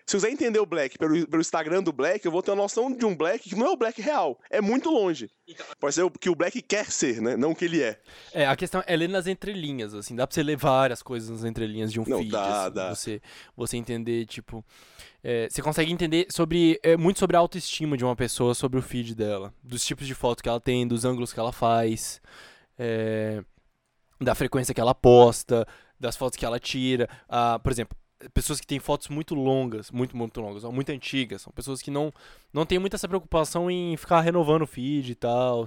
[0.06, 2.58] Se eu quiser entender o Black pelo, pelo Instagram do Black, eu vou ter uma
[2.58, 4.40] noção de um Black que não é o Black real.
[4.50, 5.30] É muito longe.
[5.80, 7.38] Pode ser o que o Black quer ser, né?
[7.38, 8.00] Não o que ele é.
[8.34, 11.44] É, a questão é ler nas entrelinhas, assim, dá pra você ler várias coisas nas
[11.44, 12.96] entrelinhas de um Não, feed, dá, assim, dá.
[12.96, 13.22] Você,
[13.56, 14.64] você entender, tipo,
[15.24, 18.82] é, você consegue entender sobre, é, muito sobre a autoestima de uma pessoa, sobre o
[18.82, 22.22] feed dela, dos tipos de fotos que ela tem, dos ângulos que ela faz,
[22.78, 23.44] é,
[24.20, 25.66] da frequência que ela posta,
[26.00, 27.98] das fotos que ela tira, ah, por exemplo,
[28.34, 32.14] pessoas que têm fotos muito longas, muito, muito longas, muito antigas, são pessoas que não,
[32.54, 35.66] não têm muita essa preocupação em ficar renovando o feed e tal,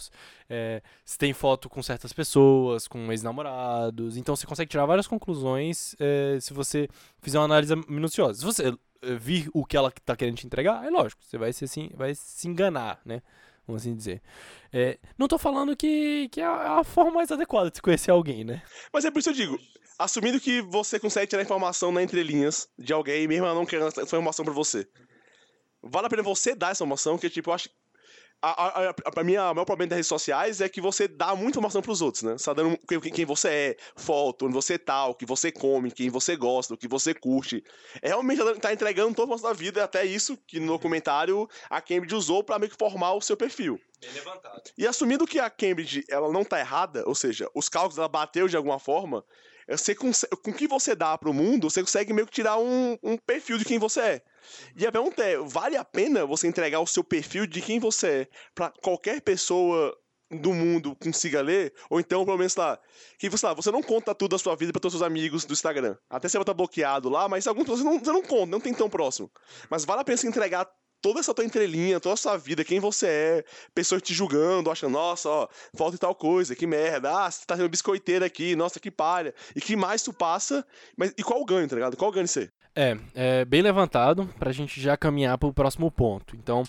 [0.49, 4.17] é, se tem foto com certas pessoas, com ex-namorados.
[4.17, 6.89] Então você consegue tirar várias conclusões é, se você
[7.21, 8.39] fizer uma análise minuciosa.
[8.39, 11.53] Se você é, vir o que ela tá querendo te entregar, é lógico, você vai
[11.53, 13.23] se, assim, vai se enganar, né?
[13.67, 14.23] Vamos assim dizer.
[14.73, 18.11] É, não tô falando que, que é a a forma mais adequada de se conhecer
[18.11, 18.63] alguém, né?
[18.93, 19.59] Mas é por isso que eu digo,
[19.99, 24.03] assumindo que você consegue tirar informação na entrelinhas de alguém, mesmo ela não querendo essa
[24.03, 24.87] informação pra você.
[25.83, 27.69] Vale a pena você dar essa informação, que tipo, eu acho.
[28.43, 31.35] A, a, a, pra mim, o maior problema das redes sociais é que você dá
[31.35, 32.37] muita informação pros outros, né?
[32.37, 35.91] Você tá dando quem, quem você é, foto, onde você tá, o que você come,
[35.91, 37.65] quem você gosta, o que você curte.
[38.03, 41.81] É realmente tá- tá entregando toda a da vida, até isso que no documentário a
[41.81, 43.81] Cambridge usou pra meio que formar o seu perfil.
[44.03, 44.71] Bem levantado.
[44.77, 48.47] E assumindo que a Cambridge ela não tá errada, ou seja, os cálculos ela bateu
[48.47, 49.25] de alguma forma,
[49.69, 52.97] você conse- com o que você dá pro mundo, você consegue meio que tirar um,
[53.03, 54.23] um perfil de quem você é.
[54.77, 58.07] E a pergunta é, vale a pena você entregar o seu perfil de quem você
[58.07, 59.97] é pra qualquer pessoa
[60.31, 61.73] do mundo consiga ler?
[61.89, 62.79] Ou então, pelo menos, lá,
[63.19, 65.45] que você, lá, você não conta tudo da sua vida pra todos os seus amigos
[65.45, 65.97] do Instagram.
[66.11, 68.75] Até você vai estar bloqueado lá, mas algumas pessoas não, você não conta, não tem
[68.75, 69.31] tão próximo.
[69.71, 70.69] Mas vale a pena você entregar
[71.01, 74.93] toda essa tua entrelinha, toda a sua vida, quem você é, pessoas te julgando, achando,
[74.93, 78.91] nossa, ó, falta tal coisa, que merda, ah, você tá sendo biscoiteiro aqui, nossa, que
[78.91, 79.35] palha.
[79.55, 81.97] E que mais tu passa, mas e qual o ganho, tá ligado?
[81.97, 82.53] Qual o ganho de ser?
[82.75, 86.37] É, é bem levantado pra gente já caminhar pro próximo ponto.
[86.37, 86.63] Então,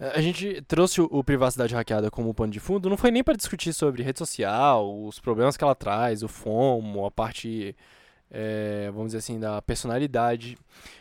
[0.00, 3.34] é, a gente trouxe o, privacidade hackeada como pano de fundo, não foi nem pra
[3.34, 7.76] discutir sobre rede social, os problemas que ela traz, o FOMO, a parte,
[8.30, 10.56] é, vamos dizer assim, da personalidade.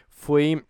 [0.10, 0.64] Foi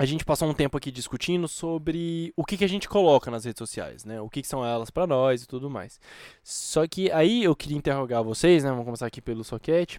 [0.00, 3.44] a gente passou um tempo aqui discutindo sobre o que, que a gente coloca nas
[3.44, 4.18] redes sociais, né?
[4.18, 6.00] O que, que são elas pra nós e tudo mais.
[6.42, 8.70] Só que aí eu queria interrogar vocês, né?
[8.70, 9.98] Vamos começar aqui pelo Socket.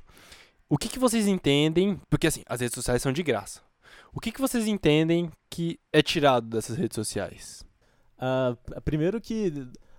[0.67, 2.01] O que, que vocês entendem?
[2.09, 3.61] Porque assim, as redes sociais são de graça.
[4.11, 7.63] O que, que vocês entendem que é tirado dessas redes sociais?
[8.17, 9.53] Ah, primeiro que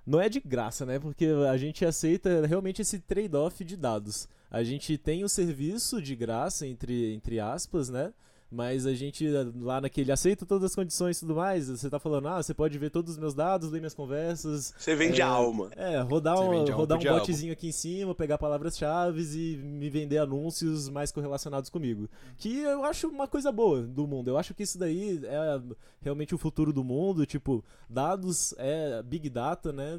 [0.05, 0.99] não é de graça, né?
[0.99, 4.29] Porque a gente aceita realmente esse trade-off de dados.
[4.51, 8.13] A gente tem o serviço de graça, entre, entre aspas, né?
[8.55, 9.27] Mas a gente
[9.59, 11.69] lá naquele aceita todas as condições e tudo mais.
[11.69, 14.75] Você tá falando, ah, você pode ver todos os meus dados, ler minhas conversas.
[14.77, 15.71] Você vende É, a alma.
[15.75, 20.19] É, rodar, um, alma rodar um botzinho aqui em cima, pegar palavras-chave e me vender
[20.19, 22.11] anúncios mais correlacionados comigo.
[22.37, 24.29] Que eu acho uma coisa boa do mundo.
[24.29, 25.63] Eu acho que isso daí é
[26.03, 27.25] realmente o futuro do mundo.
[27.25, 29.99] Tipo, dados é big data, né?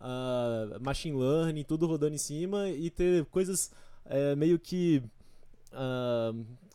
[0.00, 3.70] Ah, machine learning, tudo rodando em cima e ter coisas
[4.04, 5.00] é, meio que.
[5.72, 6.32] ah,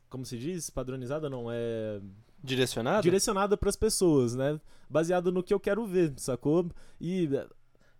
[0.09, 0.69] como se diz?
[0.69, 1.99] Padronizada não, é
[2.43, 3.01] Direcionado?
[3.01, 4.59] direcionada para as pessoas, né?
[4.89, 6.69] Baseado no que eu quero ver, sacou?
[6.99, 7.29] E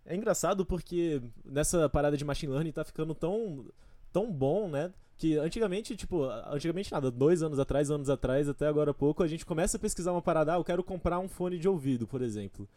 [0.06, 3.66] é engraçado porque nessa parada de machine learning tá ficando tão
[4.12, 4.92] tão bom, né?
[5.16, 9.44] Que antigamente, tipo, antigamente nada, dois anos atrás, anos atrás, até agora pouco, a gente
[9.44, 12.68] começa a pesquisar uma parada, ah, eu quero comprar um fone de ouvido, por exemplo.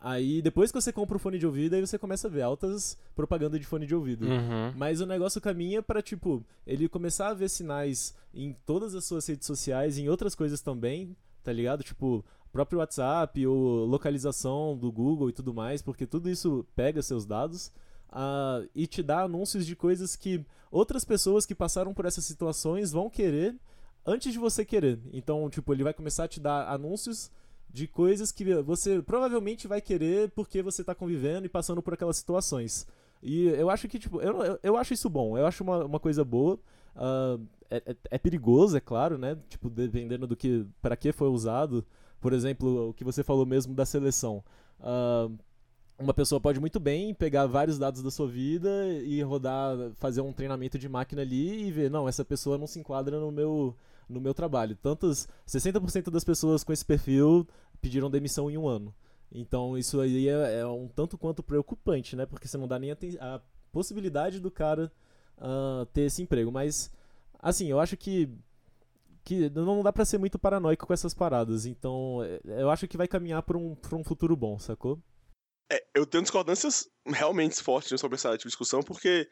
[0.00, 2.96] Aí, depois que você compra o fone de ouvido, aí você começa a ver altas
[3.14, 4.26] propaganda de fone de ouvido.
[4.26, 4.72] Uhum.
[4.74, 9.26] Mas o negócio caminha pra, tipo, ele começar a ver sinais em todas as suas
[9.26, 11.82] redes sociais, em outras coisas também, tá ligado?
[11.82, 17.24] Tipo, próprio WhatsApp ou localização do Google e tudo mais, porque tudo isso pega seus
[17.24, 17.70] dados
[18.10, 22.92] ah, e te dá anúncios de coisas que outras pessoas que passaram por essas situações
[22.92, 23.54] vão querer
[24.04, 24.98] antes de você querer.
[25.12, 27.30] Então, tipo, ele vai começar a te dar anúncios
[27.72, 32.16] de coisas que você provavelmente vai querer porque você tá convivendo e passando por aquelas
[32.16, 32.86] situações.
[33.22, 36.24] E eu acho que, tipo, eu, eu, acho isso bom, eu acho uma, uma coisa
[36.24, 36.58] boa.
[36.96, 39.38] Uh, é, é, é, perigoso, é claro, né?
[39.48, 40.66] Tipo, dependendo do que.
[40.82, 41.84] para que foi usado.
[42.20, 44.42] Por exemplo, o que você falou mesmo da seleção.
[44.80, 45.38] Uh,
[45.98, 50.32] uma pessoa pode muito bem pegar vários dados da sua vida e rodar, fazer um
[50.32, 53.76] treinamento de máquina ali e ver, não, essa pessoa não se enquadra no meu,
[54.10, 54.76] no meu trabalho.
[54.76, 57.46] Tantas, 60% das pessoas com esse perfil
[57.80, 58.94] pediram demissão em um ano.
[59.32, 62.26] Então isso aí é, é um tanto quanto preocupante, né?
[62.26, 63.40] Porque você não dá nem a, a
[63.72, 64.92] possibilidade do cara
[65.38, 66.50] uh, ter esse emprego.
[66.50, 66.90] Mas,
[67.38, 68.28] assim, eu acho que
[69.22, 71.66] que não dá para ser muito paranoico com essas paradas.
[71.66, 74.98] Então, é, eu acho que vai caminhar para um, pra um futuro bom, sacou?
[75.70, 79.28] É, eu tenho discordâncias realmente fortes sobre essa tipo discussão, porque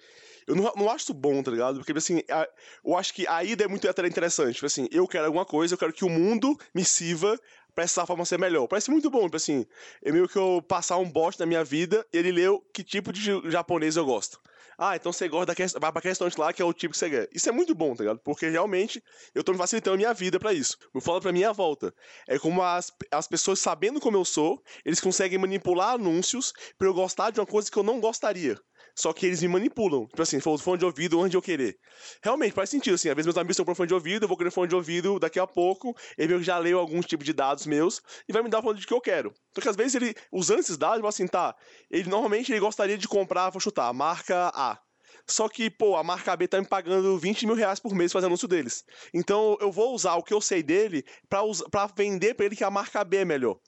[0.46, 1.79] eu não, não acho isso bom, tá ligado?
[1.79, 2.48] Porque, assim, a,
[2.85, 4.55] eu acho que a ida é muito interessante.
[4.55, 7.38] Tipo assim, eu quero alguma coisa, eu quero que o mundo me sirva
[7.74, 8.66] pra essa forma ser melhor.
[8.66, 9.66] Parece muito bom, tipo assim,
[10.03, 13.12] é meio que eu passar um bot na minha vida e ele leu que tipo
[13.12, 14.40] de japonês eu gosto.
[14.81, 16.99] Ah, então você gosta daquele, vai pra aquele restaurante lá que é o tipo que
[16.99, 17.29] você quer.
[17.33, 18.21] Isso é muito bom, tá ligado?
[18.21, 19.03] Porque realmente
[19.35, 20.77] eu tô me facilitando a minha vida para isso.
[20.95, 21.93] Eu falo pra minha volta.
[22.29, 26.95] É como as, as pessoas sabendo como eu sou, eles conseguem manipular anúncios pra eu
[26.95, 28.57] gostar de uma coisa que eu não gostaria.
[28.99, 30.07] Só que eles me manipulam.
[30.09, 31.79] Tipo assim, for fone de ouvido onde eu querer.
[32.21, 33.09] Realmente, faz sentido, assim.
[33.09, 35.21] Às vezes meus amigos estão com fone de ouvido, eu vou querer fone de ouvido
[35.21, 38.59] daqui a pouco, ele já leu alguns tipos de dados meus e vai me dar
[38.59, 39.33] o fone de que eu quero.
[39.55, 41.55] Só que às vezes ele, usando esses dados, ele assim, tá,
[41.89, 44.77] ele normalmente ele gostaria de comprar, vou chutar, a marca A.
[45.29, 48.31] Só que, pô, a marca B tá me pagando 20 mil reais por mês fazendo
[48.31, 48.85] anúncio deles.
[49.15, 52.71] Então eu vou usar o que eu sei dele para vender para ele que a
[52.71, 53.61] marca B é melhor.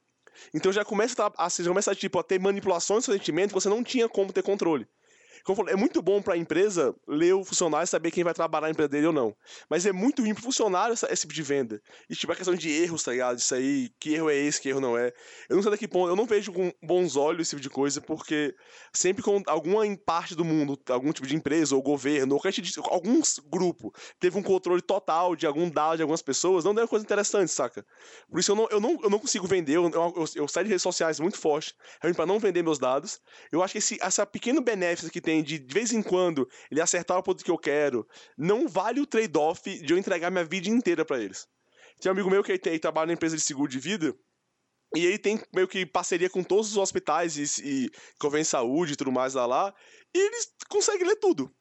[0.52, 3.54] Então já começa a, a, já começa a, tipo, a ter manipulações de sentimento que
[3.54, 4.88] você não tinha como ter controle.
[5.44, 8.34] Como falei, é muito bom para a empresa ler o funcionário e saber quem vai
[8.34, 9.34] trabalhar na empresa dele ou não.
[9.68, 11.82] Mas é muito ruim pro funcionário essa, esse tipo de venda.
[12.08, 13.38] E tipo, a questão de erros, tá ligado?
[13.38, 15.12] Isso aí, que erro é esse, que erro não é.
[15.48, 18.00] Eu não sei daqui ponto, eu não vejo com bons olhos esse tipo de coisa,
[18.00, 18.54] porque
[18.92, 22.42] sempre com alguma parte do mundo, algum tipo de empresa ou governo, ou
[22.90, 27.04] algum grupo teve um controle total de algum dado de algumas pessoas, não deu coisa
[27.04, 27.84] interessante, saca?
[28.28, 30.70] Por isso eu não, eu não, eu não consigo vender, eu, eu, eu saio de
[30.70, 33.20] redes sociais muito forte, realmente pra não vender meus dados.
[33.50, 36.80] Eu acho que esse, essa pequeno benefício que tem tem de, vez em quando, ele
[36.80, 40.68] acertar o ponto que eu quero, não vale o trade-off de eu entregar minha vida
[40.68, 41.46] inteira para eles.
[42.00, 44.14] Tem um amigo meu que tem, trabalha na empresa de seguro de vida,
[44.96, 48.96] e ele tem meio que parceria com todos os hospitais e, e convém saúde e
[48.96, 49.72] tudo mais lá, lá
[50.12, 51.54] e eles conseguem ler tudo.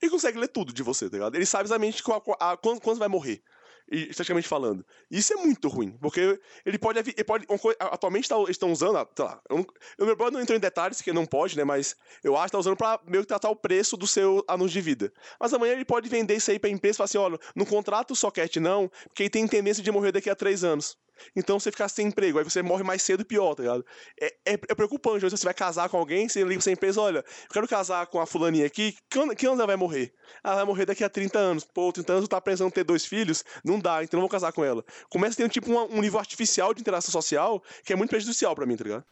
[0.00, 1.36] Ele consegue ler tudo de você, tá ligado?
[1.36, 3.40] Ele sabe exatamente qual, a, quando, quando vai morrer
[3.90, 4.84] estatisticamente falando.
[5.10, 6.98] Isso é muito ruim, porque ele pode.
[6.98, 7.46] Ele pode
[7.78, 9.66] atualmente tá, estão usando, ah, sei lá, eu,
[9.98, 11.64] eu não entro em detalhes, que não pode, né?
[11.64, 14.72] Mas eu acho que tá usando pra meio que tratar o preço do seu anúncio
[14.72, 15.12] de vida.
[15.40, 18.12] Mas amanhã ele pode vender isso aí pra empresa e falar assim: olha, não contrata
[18.12, 20.96] o socket não, porque ele tem tendência de morrer daqui a três anos.
[21.34, 23.84] Então você fica sem emprego, aí você morre mais cedo e pior, tá ligado?
[24.20, 25.24] É, é, é preocupante.
[25.24, 28.20] Você vai casar com alguém, você liga pra essa empresa, olha, eu quero casar com
[28.20, 30.12] a fulaninha aqui, que ano, ela vai morrer?
[30.44, 31.64] Ela vai morrer daqui a 30 anos.
[31.64, 33.44] Pô, 30 anos tá pensando ter dois filhos?
[33.64, 34.84] Não dá, então não vou casar com ela.
[35.10, 38.54] Começa a ter tipo um, um nível artificial de interação social que é muito prejudicial
[38.54, 39.04] para mim, tá ligado?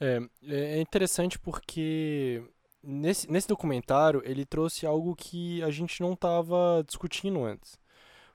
[0.00, 2.42] É, é interessante porque
[2.82, 7.78] nesse, nesse documentário ele trouxe algo que a gente não tava discutindo antes.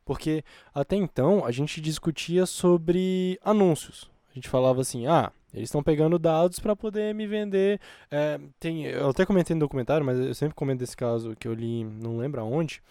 [0.10, 0.44] Porque
[0.74, 4.10] até então a gente discutia sobre anúncios.
[4.32, 7.80] A gente falava assim, ah, eles estão pegando dados para poder me vender.
[8.10, 11.54] É, tem, eu até comentei no documentário, mas eu sempre comento desse caso que eu
[11.54, 12.82] li, não lembro aonde,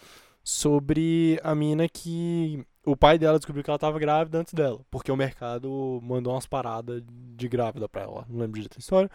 [0.44, 5.10] sobre a mina que o pai dela descobriu que ela estava grávida antes dela, porque
[5.10, 8.24] o mercado mandou umas paradas de grávida para ela.
[8.28, 9.10] Não lembro de da história.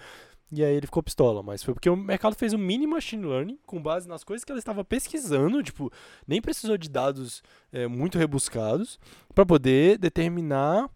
[0.55, 3.57] E aí ele ficou pistola, mas foi porque o mercado fez um mini machine learning
[3.65, 5.91] com base nas coisas que ela estava pesquisando, tipo,
[6.27, 8.99] nem precisou de dados é, muito rebuscados
[9.33, 10.87] para poder determinar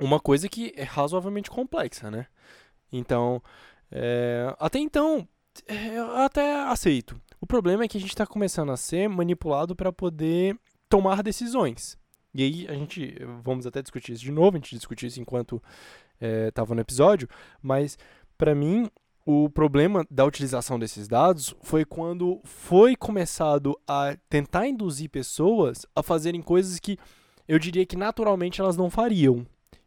[0.00, 2.28] uma coisa que é razoavelmente complexa, né?
[2.90, 3.42] Então,
[3.92, 5.28] é, até então,
[5.66, 7.20] é, eu até aceito.
[7.38, 11.98] O problema é que a gente está começando a ser manipulado para poder tomar decisões.
[12.34, 15.62] E aí a gente, vamos até discutir isso de novo, a gente discutiu isso enquanto
[16.48, 17.28] estava é, no episódio,
[17.62, 17.96] mas
[18.38, 18.88] para mim,
[19.26, 26.02] o problema da utilização desses dados foi quando foi começado a tentar induzir pessoas a
[26.02, 26.96] fazerem coisas que
[27.46, 29.44] eu diria que naturalmente elas não fariam.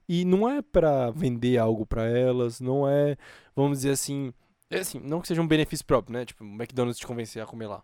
[0.08, 3.16] E não é para vender algo para elas, não é,
[3.56, 4.34] vamos dizer assim,
[4.70, 6.26] é assim, não que seja um benefício próprio, né?
[6.26, 7.82] Tipo, o McDonald's te convencer a comer lá.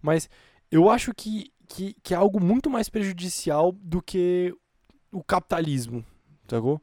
[0.00, 0.30] Mas
[0.70, 4.54] eu acho que, que, que é algo muito mais prejudicial do que
[5.12, 6.04] o capitalismo,
[6.48, 6.80] sacou?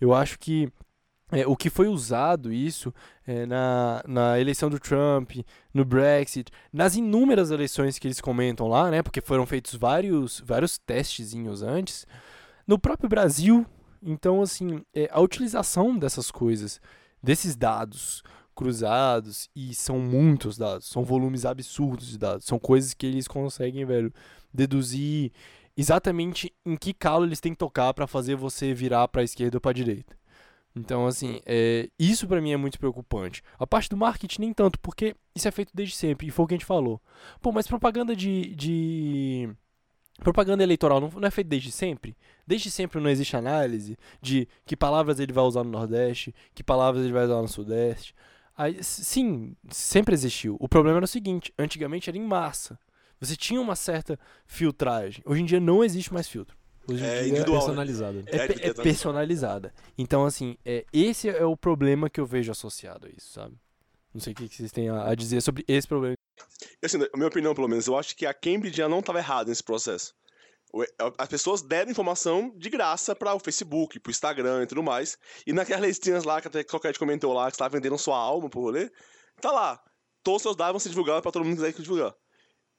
[0.00, 0.72] Eu acho que
[1.32, 2.92] é, o que foi usado isso
[3.26, 5.32] é, na, na eleição do Trump,
[5.72, 9.02] no Brexit, nas inúmeras eleições que eles comentam lá, né?
[9.02, 12.06] Porque foram feitos vários, vários testezinhos antes.
[12.66, 13.66] No próprio Brasil,
[14.02, 16.80] Então, assim, é, a utilização dessas coisas,
[17.22, 18.22] desses dados
[18.54, 23.84] cruzados, e são muitos dados, são volumes absurdos de dados, são coisas que eles conseguem,
[23.84, 24.12] velho,
[24.52, 25.32] deduzir
[25.76, 29.56] exatamente em que calo eles têm que tocar para fazer você virar para a esquerda
[29.56, 30.19] ou para a direita.
[30.74, 33.42] Então, assim, é, isso para mim é muito preocupante.
[33.58, 36.48] A parte do marketing nem tanto, porque isso é feito desde sempre, e foi o
[36.48, 37.00] que a gente falou.
[37.40, 38.54] Pô, mas propaganda de.
[38.54, 39.50] de...
[40.20, 42.14] Propaganda eleitoral não, não é feita desde sempre?
[42.46, 47.04] Desde sempre não existe análise de que palavras ele vai usar no Nordeste, que palavras
[47.04, 48.14] ele vai usar no Sudeste.
[48.56, 50.56] Aí, sim, sempre existiu.
[50.60, 52.78] O problema era o seguinte: antigamente era em massa.
[53.18, 55.22] Você tinha uma certa filtragem.
[55.26, 56.56] Hoje em dia não existe mais filtro.
[56.90, 57.66] Hoje em É dia individual, né?
[57.66, 58.24] personalizado.
[58.26, 59.74] é, É, é personalizada.
[59.96, 63.56] Então, assim, é, esse é o problema que eu vejo associado a isso, sabe?
[64.12, 66.16] Não sei o que que vocês têm a, a dizer sobre esse problema.
[66.82, 69.48] Assim, na minha opinião, pelo menos, eu acho que a Cambridge já não estava errada
[69.50, 70.14] nesse processo.
[70.72, 74.82] O- a- As pessoas deram informação de graça para o Facebook, pro Instagram e tudo
[74.82, 75.16] mais.
[75.46, 78.48] E naquelas listinhas lá que até qualquer comentou lá, que você tava vendendo sua alma
[78.50, 78.90] pro rolê,
[79.40, 79.80] tá lá.
[80.22, 82.14] Todos os seus dados vão ser divulgados para todo mundo que quiser divulgar.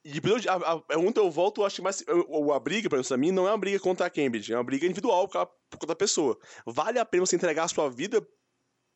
[0.04, 2.04] E depois a, a, ontem eu volto, eu acho que mais.
[2.28, 4.84] ou a briga, pra mim, não é uma briga contra a Cambridge, é uma briga
[4.84, 6.36] individual por, conta da pessoa.
[6.66, 8.26] Vale a pena você entregar a sua vida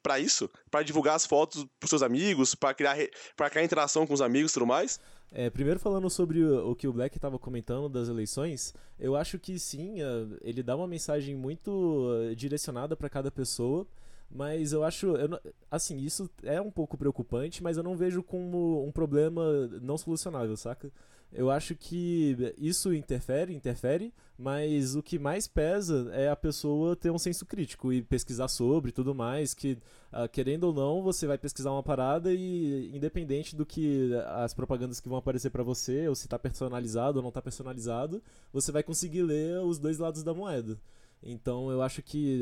[0.03, 0.51] pra isso?
[0.71, 2.97] Pra divulgar as fotos pros seus amigos, pra criar,
[3.37, 5.01] pra criar interação com os amigos e tudo mais?
[5.33, 9.38] É, primeiro falando sobre o, o que o Black estava comentando das eleições, eu acho
[9.38, 13.87] que sim, eh, ele dá uma mensagem muito eh, direcionada para cada pessoa,
[14.31, 18.85] mas eu acho, eu assim, isso é um pouco preocupante, mas eu não vejo como
[18.87, 20.91] um problema não solucionável, saca?
[21.33, 27.11] Eu acho que isso interfere, interfere, mas o que mais pesa é a pessoa ter
[27.11, 29.77] um senso crítico e pesquisar sobre tudo mais, que
[30.12, 35.01] ah, querendo ou não, você vai pesquisar uma parada e independente do que as propagandas
[35.01, 38.83] que vão aparecer pra você, ou se tá personalizado ou não tá personalizado, você vai
[38.83, 40.79] conseguir ler os dois lados da moeda.
[41.22, 42.40] Então eu acho que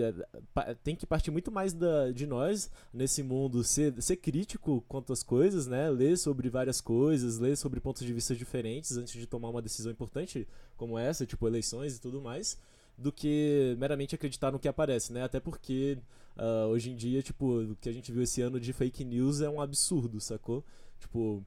[0.52, 5.12] pa- tem que partir muito mais da, de nós nesse mundo, ser, ser crítico quanto
[5.12, 5.88] às coisas, né?
[5.88, 9.90] Ler sobre várias coisas, ler sobre pontos de vista diferentes antes de tomar uma decisão
[9.90, 12.58] importante como essa, tipo eleições e tudo mais,
[12.98, 15.22] do que meramente acreditar no que aparece, né?
[15.22, 15.98] Até porque
[16.36, 19.40] ah, hoje em dia, tipo, o que a gente viu esse ano de fake news
[19.40, 20.64] é um absurdo, sacou?
[21.00, 21.42] Tipo,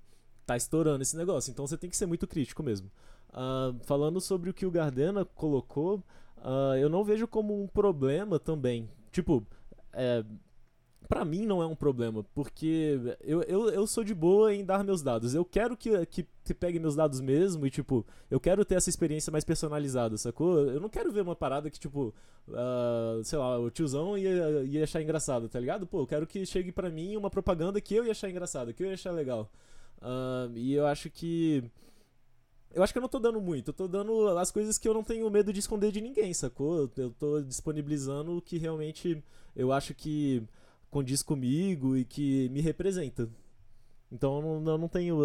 [0.46, 2.90] tá estourando esse negócio, então você tem que ser muito crítico mesmo.
[3.34, 6.02] Ah, falando sobre o que o Gardena colocou,
[6.48, 8.90] ah, eu não vejo como um problema também.
[9.12, 9.46] Tipo,
[9.92, 10.24] é,
[11.08, 14.84] Pra mim não é um problema, porque eu, eu, eu sou de boa em dar
[14.84, 15.34] meus dados.
[15.34, 19.32] Eu quero que, que, pegue meus dados mesmo e, tipo, eu quero ter essa experiência
[19.32, 20.60] mais personalizada, sacou?
[20.60, 22.14] Eu não quero ver uma parada que, tipo,
[22.52, 25.88] ah, sei lá, o tiozão ia, ia achar engraçado, tá ligado?
[25.88, 28.84] Pô, eu quero que chegue pra mim uma propaganda que eu ia achar engraçado, que
[28.84, 29.50] eu ia achar legal.
[30.02, 31.64] Ah, e eu acho que.
[32.78, 34.94] Eu acho que eu não tô dando muito, eu tô dando as coisas que eu
[34.94, 36.88] não tenho medo de esconder de ninguém, sacou?
[36.96, 39.24] Eu tô disponibilizando o que realmente
[39.56, 40.44] eu acho que
[40.88, 43.28] condiz comigo e que me representa.
[44.12, 45.18] Então eu não, eu não tenho.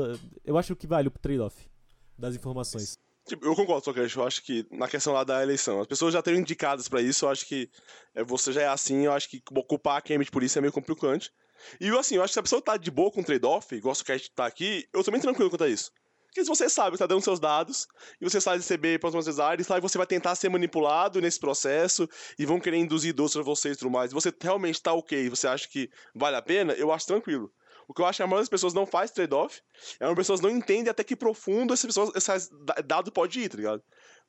[0.42, 1.68] Eu acho que vale o trade-off
[2.16, 2.98] das informações.
[3.26, 4.16] Tipo, eu concordo, Socrates.
[4.16, 7.26] Eu acho que na questão lá da eleição, as pessoas já estão indicadas pra isso.
[7.26, 7.68] Eu acho que
[8.14, 9.04] é, você já é assim.
[9.04, 11.30] Eu acho que ocupar a Cambridge por isso é meio complicante.
[11.78, 13.94] E assim, eu acho que se a pessoa tá de boa com trade-off, igual o
[13.94, 15.92] Socrates tá aqui, eu tô bem tranquilo quanto a isso.
[16.32, 17.86] Porque se você sabe, você tá dando seus dados,
[18.18, 22.46] e você sabe receber próximas áreas, sabe, você vai tentar ser manipulado nesse processo, e
[22.46, 25.46] vão querer induzir doces pra você e tudo mais, e você realmente tá ok, você
[25.46, 27.52] acha que vale a pena, eu acho tranquilo.
[27.86, 29.60] O que eu acho que a maioria das pessoas não faz trade-off,
[30.00, 32.48] é as pessoas não entendem até que profundo essas pessoas, esse
[32.86, 33.82] dado pode ir, tá ligado?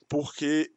[0.10, 0.70] Porque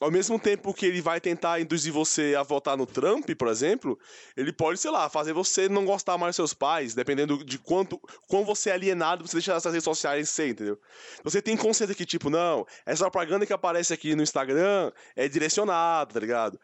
[0.00, 3.98] ao mesmo tempo que ele vai tentar induzir você a votar no Trump, por exemplo,
[4.36, 8.00] ele pode, sei lá, fazer você não gostar mais dos seus pais, dependendo de quanto
[8.28, 10.78] quão você é alienado você deixa essas redes sociais ser, entendeu?
[11.22, 16.12] Você tem consciência que, tipo, não, essa propaganda que aparece aqui no Instagram é direcionada,
[16.12, 16.58] tá ligado?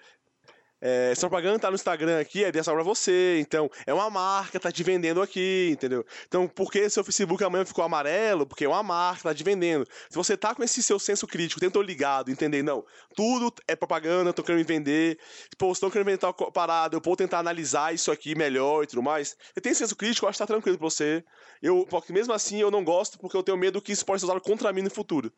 [0.81, 4.59] É, essa propaganda tá no Instagram aqui, é direcionada pra você, então é uma marca,
[4.59, 6.05] tá te vendendo aqui, entendeu?
[6.27, 8.47] Então, por que seu Facebook amanhã ficou amarelo?
[8.47, 9.87] Porque é uma marca, tá te vendendo.
[10.09, 14.31] Se você tá com esse seu senso crítico, tentou ligado, entender, não, tudo é propaganda,
[14.31, 15.19] estão querendo me vender,
[15.59, 19.03] pô, estão querendo vender tal parada, eu vou tentar analisar isso aqui melhor e tudo
[19.03, 19.37] mais.
[19.55, 21.23] Você tem senso crítico, eu acho que tá tranquilo pra você.
[21.63, 24.27] Eu, porque mesmo assim eu não gosto, porque eu tenho medo que isso pode ser
[24.27, 25.31] usado contra mim no futuro.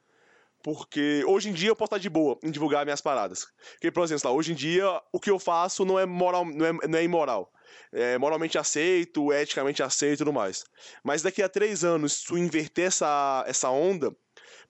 [0.62, 3.46] Porque hoje em dia eu posso estar de boa em divulgar minhas paradas.
[3.72, 6.66] Porque, por exemplo, lá, hoje em dia o que eu faço não é, moral, não
[6.66, 7.52] é, não é imoral.
[7.92, 10.64] É moralmente aceito, eticamente aceito e tudo mais.
[11.02, 14.14] Mas daqui a três anos, se tu inverter essa, essa onda,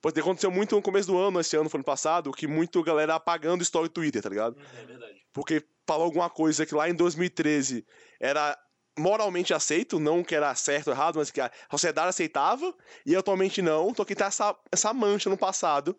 [0.01, 3.15] pode aconteceu muito no começo do ano, esse ano, foi ano passado, que muito galera
[3.15, 4.57] apagando story do Twitter, tá ligado?
[4.79, 5.21] É verdade.
[5.31, 7.85] porque falou alguma coisa que lá em 2013
[8.19, 8.57] era
[8.97, 12.73] moralmente aceito, não que era certo ou errado, mas que a sociedade aceitava,
[13.05, 15.97] e atualmente não, então aqui tá essa, essa mancha no passado.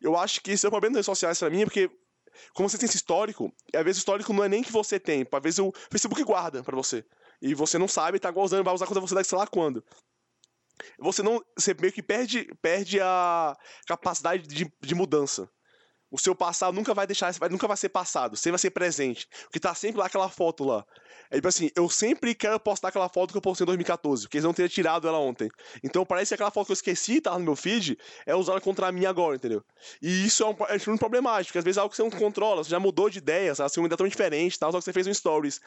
[0.00, 1.90] Eu acho que esse é o problema das redes sociais pra mim, porque
[2.54, 5.26] como você tem esse histórico, às vezes o histórico não é nem que você tem,
[5.30, 7.04] às vezes o Facebook guarda pra você.
[7.40, 9.84] E você não sabe, tá usando, vai usar contra você daqui sei lá quando.
[10.98, 11.42] Você não.
[11.56, 15.50] Você meio que perde, perde a capacidade de, de mudança.
[16.12, 19.26] O seu passado nunca vai deixar, nunca vai ser passado, sempre vai ser presente.
[19.44, 20.84] Porque tá sempre lá aquela foto lá.
[21.30, 24.36] É tipo assim, eu sempre quero postar aquela foto que eu postei em 2014, porque
[24.36, 25.50] eles não teriam tirado ela ontem.
[25.82, 28.92] Então parece que aquela foto que eu esqueci, tá no meu feed, é usada contra
[28.92, 29.64] mim agora, entendeu?
[30.02, 32.10] E isso é um, é muito problemático, porque às vezes é algo que você não
[32.10, 33.70] controla, você já mudou de ideia, sabe?
[33.70, 35.58] Você é totalmente diferente, tal, só que você fez um stories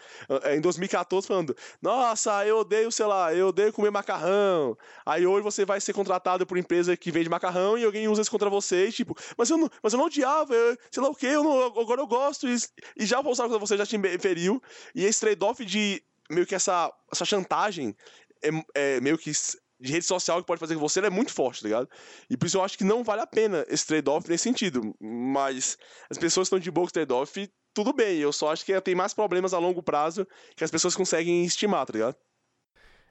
[0.43, 4.77] é, em 2014 falando, nossa, eu odeio, sei lá, eu odeio comer macarrão.
[5.03, 8.29] Aí hoje você vai ser contratado por empresa que vende macarrão e alguém usa isso
[8.29, 11.15] contra você, e, tipo, mas eu não, mas eu não odiava, eu, sei lá o
[11.15, 12.55] que, eu agora eu gosto, e,
[12.97, 14.61] e já vou usar contra você, já te feriu,
[14.93, 17.95] e esse trade-off de meio que essa, essa chantagem
[18.43, 19.31] é, é, meio que
[19.79, 21.89] de rede social que pode fazer com você é muito forte, tá ligado?
[22.29, 24.95] E por isso eu acho que não vale a pena esse trade-off nesse sentido.
[24.99, 25.77] Mas
[26.09, 28.17] as pessoas estão de boa com trade-off, tudo bem.
[28.17, 30.25] Eu só acho que tem mais problemas a longo prazo
[30.55, 32.15] que as pessoas conseguem estimar, tá ligado?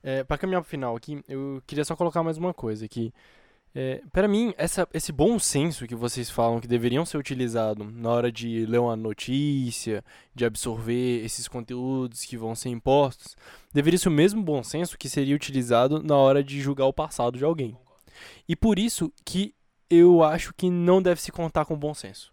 [0.02, 3.12] É, pra caminhar pro final aqui, eu queria só colocar mais uma coisa aqui.
[3.76, 8.08] É, para mim, essa, esse bom senso que vocês falam que deveriam ser utilizado na
[8.08, 13.36] hora de ler uma notícia, de absorver esses conteúdos que vão ser impostos,
[13.72, 17.36] deveria ser o mesmo bom senso que seria utilizado na hora de julgar o passado
[17.36, 17.76] de alguém.
[18.48, 19.52] E por isso que
[19.90, 22.32] eu acho que não deve se contar com bom senso.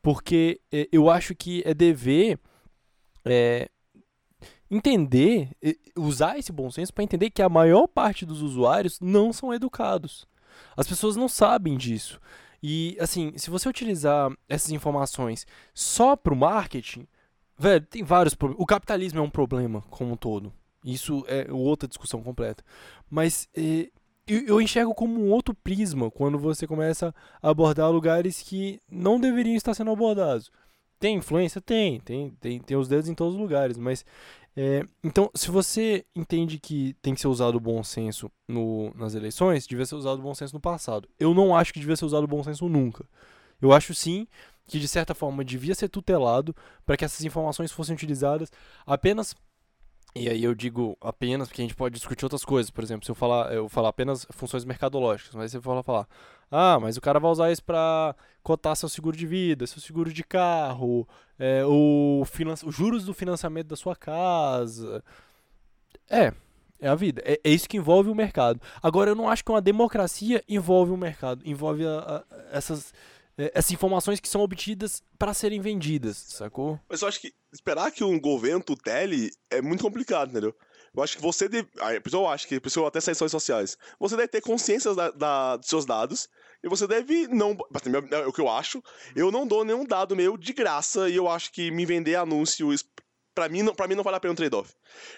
[0.00, 2.38] Porque é, eu acho que é dever
[3.26, 3.68] é,
[4.70, 5.50] entender,
[5.94, 10.26] usar esse bom senso para entender que a maior parte dos usuários não são educados.
[10.76, 12.20] As pessoas não sabem disso.
[12.62, 17.06] E, assim, se você utilizar essas informações só para o marketing,
[17.58, 18.62] velho, tem vários problemas.
[18.62, 20.52] O capitalismo é um problema como um todo.
[20.84, 22.64] Isso é outra discussão completa.
[23.10, 23.90] Mas eh,
[24.26, 29.56] eu enxergo como um outro prisma quando você começa a abordar lugares que não deveriam
[29.56, 30.50] estar sendo abordados.
[30.98, 31.60] Tem influência?
[31.60, 34.04] Tem, tem, tem, tem os dedos em todos os lugares, mas
[34.56, 39.14] é, então, se você entende que tem que ser usado o bom senso no, nas
[39.14, 41.06] eleições, devia ser usado o bom senso no passado.
[41.20, 43.04] Eu não acho que devia ser usado o bom senso nunca.
[43.60, 44.26] Eu acho sim
[44.66, 48.50] que, de certa forma, devia ser tutelado para que essas informações fossem utilizadas
[48.86, 49.34] apenas
[50.16, 52.70] e aí eu digo apenas, porque a gente pode discutir outras coisas.
[52.70, 56.08] Por exemplo, se eu falar, eu falar apenas funções mercadológicas, mas você fala falar,
[56.50, 60.12] ah, mas o cara vai usar isso para cotar seu seguro de vida, seu seguro
[60.12, 61.06] de carro,
[61.38, 62.24] é, o
[62.64, 65.02] os juros do financiamento da sua casa.
[66.08, 66.32] É,
[66.80, 67.22] é a vida.
[67.24, 68.60] É, é, isso que envolve o mercado.
[68.82, 72.92] Agora, eu não acho que uma democracia envolve o mercado, envolve a, a, essas
[73.38, 76.80] é, essas informações que são obtidas para serem vendidas, sacou?
[76.88, 80.54] Mas eu acho que esperar que um governo tutele é muito complicado, entendeu?
[80.96, 81.68] Eu acho que você deve.
[81.78, 83.76] A pessoa acha que a pessoa até redes sociais.
[84.00, 86.26] Você deve ter consciência da, da, dos seus dados.
[86.64, 87.54] E você deve não.
[88.10, 88.82] É o que eu acho.
[89.14, 91.10] Eu não dou nenhum dado meu de graça.
[91.10, 92.72] E eu acho que me vender anúncio
[93.36, 94.72] Pra mim, não, pra mim não vale a pena um trade-off.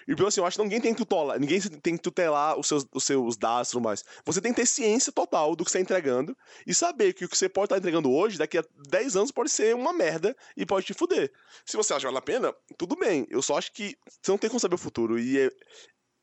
[0.05, 2.67] E pelo assim, eu acho que ninguém tem que tutelar, ninguém tem que tutelar os
[2.67, 4.03] seus, os seus dados e tudo mais.
[4.25, 6.35] Você tem que ter ciência total do que você está entregando
[6.67, 9.31] e saber que o que você pode estar tá entregando hoje, daqui a 10 anos,
[9.31, 11.31] pode ser uma merda e pode te fuder.
[11.65, 13.25] Se você acha que vale a pena, tudo bem.
[13.29, 15.17] Eu só acho que você não tem como saber o futuro.
[15.17, 15.45] E é,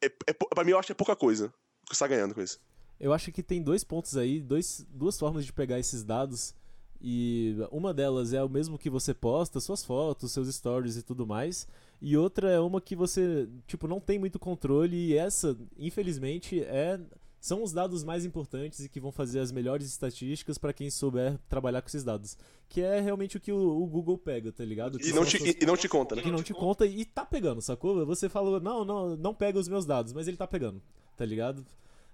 [0.04, 1.48] é, é, pra mim, eu acho que é pouca coisa
[1.88, 2.60] que você está ganhando com isso.
[3.00, 6.54] Eu acho que tem dois pontos aí, dois, duas formas de pegar esses dados.
[7.00, 11.26] E uma delas é o mesmo que você posta, suas fotos, seus stories e tudo
[11.26, 11.66] mais.
[12.00, 16.98] E outra é uma que você, tipo, não tem muito controle e essa, infelizmente, é
[17.46, 21.38] são os dados mais importantes e que vão fazer as melhores estatísticas para quem souber
[21.48, 22.36] trabalhar com esses dados.
[22.68, 24.98] Que é realmente o que o, o Google pega, tá ligado?
[25.00, 26.22] e não, te, e, e não te conta, né?
[26.22, 28.04] Que não te conta e tá pegando, sacou?
[28.04, 30.82] Você falou, não, não, não pega os meus dados, mas ele tá pegando,
[31.16, 31.64] tá ligado?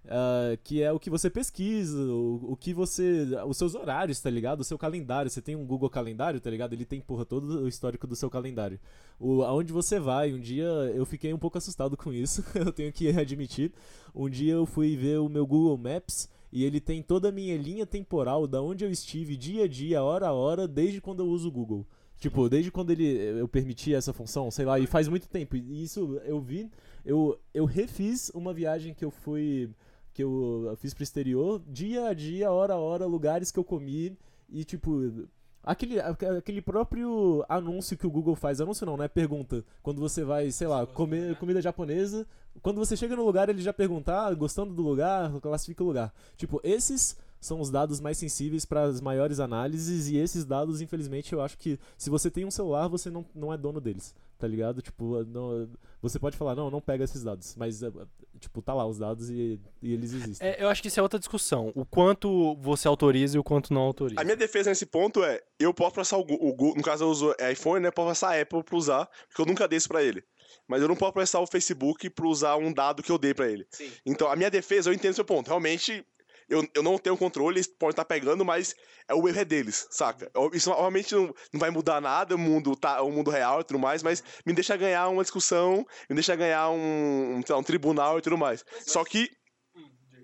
[0.05, 3.29] Uh, que é o que você pesquisa, o, o que você.
[3.47, 4.61] Os seus horários, tá ligado?
[4.61, 5.31] O seu calendário.
[5.31, 6.73] Você tem um Google Calendário, tá ligado?
[6.73, 8.81] Ele tem, porra, todo o histórico do seu calendário.
[9.19, 12.93] O, aonde você vai, um dia eu fiquei um pouco assustado com isso, eu tenho
[12.93, 13.73] que admitir.
[14.13, 17.57] Um dia eu fui ver o meu Google Maps e ele tem toda a minha
[17.57, 21.27] linha temporal da onde eu estive dia a dia, hora a hora, desde quando eu
[21.29, 21.87] uso o Google.
[22.19, 23.05] Tipo, desde quando ele
[23.41, 25.57] eu permiti essa função, sei lá, e faz muito tempo.
[25.57, 26.71] E isso eu vi,
[27.05, 29.71] eu, eu refiz uma viagem que eu fui
[30.13, 34.17] que eu fiz pro exterior, dia a dia, hora a hora, lugares que eu comi
[34.49, 35.27] e tipo.
[35.65, 39.07] Aquele, aquele próprio anúncio que o Google faz, anúncio não, né?
[39.07, 39.65] Pergunta.
[39.81, 42.27] Quando você vai, sei lá, comer comida japonesa,
[42.61, 46.13] quando você chega no lugar, ele já pergunta, ah, gostando do lugar, classifica o lugar.
[46.37, 51.33] Tipo, esses são os dados mais sensíveis para as maiores análises e esses dados, infelizmente,
[51.33, 54.47] eu acho que se você tem um celular, você não, não é dono deles, tá
[54.47, 54.81] ligado?
[54.81, 55.69] Tipo, não,
[56.01, 57.91] você pode falar, não, não pega esses dados, mas, é,
[58.39, 60.49] tipo, tá lá os dados e, e eles existem.
[60.49, 61.73] É, eu acho que isso é outra discussão.
[61.75, 64.21] O quanto você autoriza e o quanto não autoriza.
[64.21, 67.35] A minha defesa nesse ponto é, eu posso passar o Google, no caso eu uso
[67.51, 70.23] iPhone, né, posso passar a Apple pra usar, porque eu nunca dei isso pra ele.
[70.69, 73.51] Mas eu não posso prestar o Facebook pra usar um dado que eu dei pra
[73.51, 73.67] ele.
[73.71, 73.91] Sim.
[74.07, 75.49] Então, a minha defesa, eu entendo seu ponto.
[75.49, 76.05] Realmente,
[76.53, 78.75] eu, eu não tenho controle, eles podem estar pegando, mas
[79.09, 80.31] é o erro é deles, saca?
[80.53, 83.79] Isso realmente não, não vai mudar nada, o mundo tá o mundo real e tudo
[83.79, 87.65] mais, mas me deixa ganhar uma discussão, me deixa ganhar um, um, sei lá, um
[87.65, 88.65] tribunal e tudo mais.
[88.87, 89.29] Só que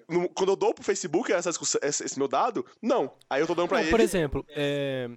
[0.09, 3.13] no- quando eu dou pro Facebook essa discussão, esse, esse meu dado, não.
[3.29, 3.91] Aí eu tô dando pra Não, ele.
[3.91, 5.09] por exemplo, é,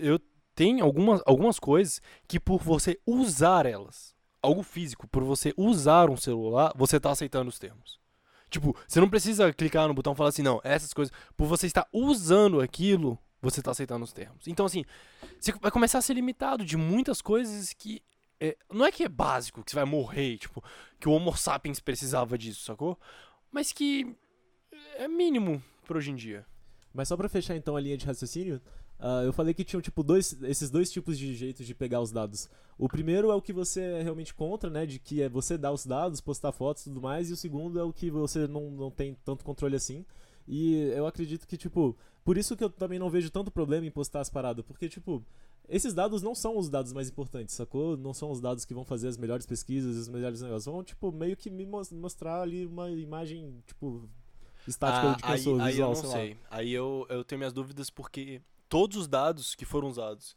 [0.00, 0.18] eu
[0.54, 6.16] tenho algumas, algumas coisas que por você usar elas, algo físico, por você usar um
[6.16, 8.01] celular, você tá aceitando os termos.
[8.52, 11.12] Tipo, você não precisa clicar no botão e falar assim, não, essas coisas.
[11.34, 14.46] Por você estar usando aquilo, você tá aceitando os termos.
[14.46, 14.84] Então, assim,
[15.40, 18.02] você vai começar a ser limitado de muitas coisas que.
[18.38, 20.62] é, não é que é básico, que você vai morrer, tipo,
[21.00, 23.00] que o Homo sapiens precisava disso, sacou?
[23.50, 24.14] Mas que
[24.96, 26.46] é mínimo pra hoje em dia.
[26.92, 28.60] Mas só pra fechar então a linha de raciocínio,
[28.98, 32.12] ah, eu falei que tinham tipo dois, esses dois tipos de jeitos de pegar os
[32.12, 32.48] dados.
[32.78, 35.72] O primeiro é o que você é realmente contra, né, de que é você dar
[35.72, 38.70] os dados, postar fotos e tudo mais, e o segundo é o que você não,
[38.70, 40.04] não tem tanto controle assim.
[40.48, 43.90] E eu acredito que, tipo, por isso que eu também não vejo tanto problema em
[43.90, 45.24] postar as paradas, porque, tipo,
[45.68, 47.96] esses dados não são os dados mais importantes, sacou?
[47.96, 50.64] Não são os dados que vão fazer as melhores pesquisas, os melhores negócios.
[50.72, 54.08] Vão, tipo, meio que me mos- mostrar ali uma imagem, tipo,
[54.66, 56.36] estática Ah, de sou, aí, aí visual, eu não sei sei.
[56.50, 60.34] Aí eu, eu tenho minhas dúvidas porque todos os dados que foram usados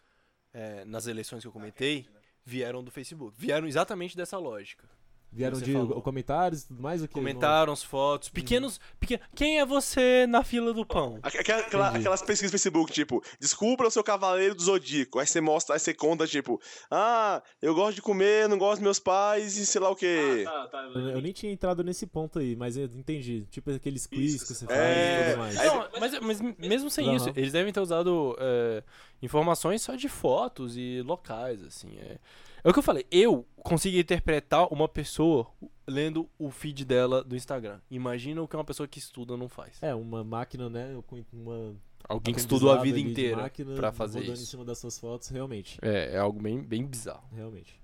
[0.53, 2.05] é, nas eleições que eu comentei
[2.43, 3.33] vieram do Facebook.
[3.39, 4.89] Vieram exatamente dessa lógica.
[5.36, 6.01] Vieram de falou.
[6.01, 7.01] comentários e tudo mais?
[7.03, 9.25] O que Comentaram as fotos, pequenos, pequenos.
[9.36, 11.19] Quem é você na fila do pão?
[11.21, 15.19] Aqu- aquela- aquela- aquelas pesquisas no Facebook, tipo, descubra o seu cavaleiro do zodíaco.
[15.19, 16.59] Aí você mostra, aí você conta, tipo,
[16.89, 20.45] ah, eu gosto de comer, não gosto dos meus pais e sei lá o quê.
[20.47, 20.99] Ah, tá, tá.
[20.99, 23.45] Eu, eu nem tinha entrado nesse ponto aí, mas eu entendi.
[23.51, 25.55] Tipo aqueles quiz que você faz É, e tudo mais.
[25.55, 27.15] Não, mas, mas mesmo sem Aham.
[27.17, 28.83] isso, eles devem ter usado é,
[29.21, 31.97] informações só de fotos e locais, assim.
[31.99, 32.17] É.
[32.66, 35.47] é o que eu falei, eu consigo interpretar uma pessoa
[35.88, 37.80] lendo o feed dela do Instagram.
[37.91, 39.78] Imagina o que uma pessoa que estuda não faz.
[39.84, 40.97] É, uma máquina, né?
[41.32, 41.76] Uma.
[42.09, 44.51] Alguém que estudou a vida inteira máquina pra fazer rodando em isso.
[44.51, 45.78] cima das suas fotos, realmente.
[45.80, 47.24] É, é algo bem, bem bizarro.
[47.32, 47.80] Realmente.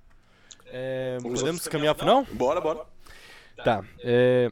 [0.66, 2.26] É, podemos caminhar pro final?
[2.34, 2.86] Bora, bora.
[3.64, 3.86] Tá.
[4.00, 4.52] é,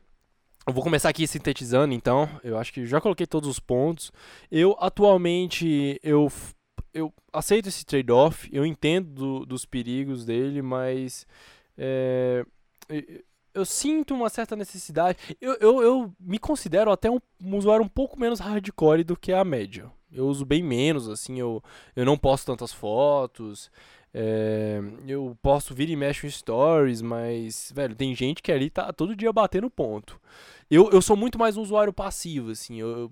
[0.68, 2.30] eu vou começar aqui sintetizando, então.
[2.44, 4.12] Eu acho que já coloquei todos os pontos.
[4.52, 6.32] Eu, atualmente, eu,
[6.94, 8.50] eu aceito esse trade-off.
[8.52, 11.26] Eu entendo do- dos perigos dele, mas...
[11.78, 12.46] é,
[13.54, 15.18] eu sinto uma certa necessidade.
[15.42, 17.20] Eu, eu, eu me considero até um,
[17.56, 19.92] usuário um pouco menos hardcore do que a média.
[20.12, 21.62] Eu uso bem menos, assim, eu,
[21.96, 23.70] eu não posto tantas fotos.
[24.14, 28.92] é, eu posso vir e mexo em stories, mas, velho, tem gente que ali tá
[28.94, 30.20] todo dia batendo ponto.
[30.70, 33.12] Eu, eu sou muito mais um usuário passivo, assim, eu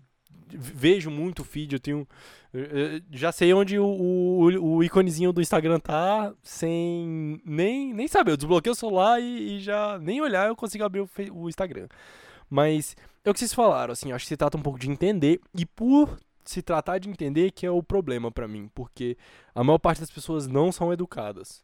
[0.50, 2.08] vejo muito feed, eu tenho.
[2.54, 2.64] eu-
[2.96, 8.32] eu já sei onde o, o, o íconezinho do Instagram tá, sem nem, nem saber.
[8.32, 11.88] Eu desbloqueio o celular e, e já nem olhar eu consigo abrir o, o Instagram.
[12.50, 15.40] Mas é o que vocês falaram, assim, acho que se trata um pouco de entender,
[15.54, 19.18] e por se tratar de entender que é o problema pra mim, porque
[19.54, 21.62] a maior parte das pessoas não são educadas.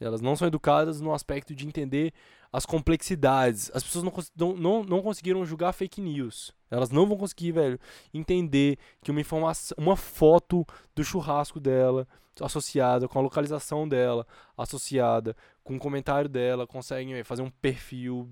[0.00, 2.12] Elas não são educadas no aspecto de entender
[2.52, 3.70] as complexidades.
[3.74, 4.04] As pessoas
[4.36, 6.52] não, não, não, conseguiram julgar fake news.
[6.70, 7.78] Elas não vão conseguir, velho,
[8.12, 12.06] entender que uma informação, uma foto do churrasco dela,
[12.40, 14.26] associada com a localização dela,
[14.56, 18.28] associada com o comentário dela, conseguem velho, fazer um perfil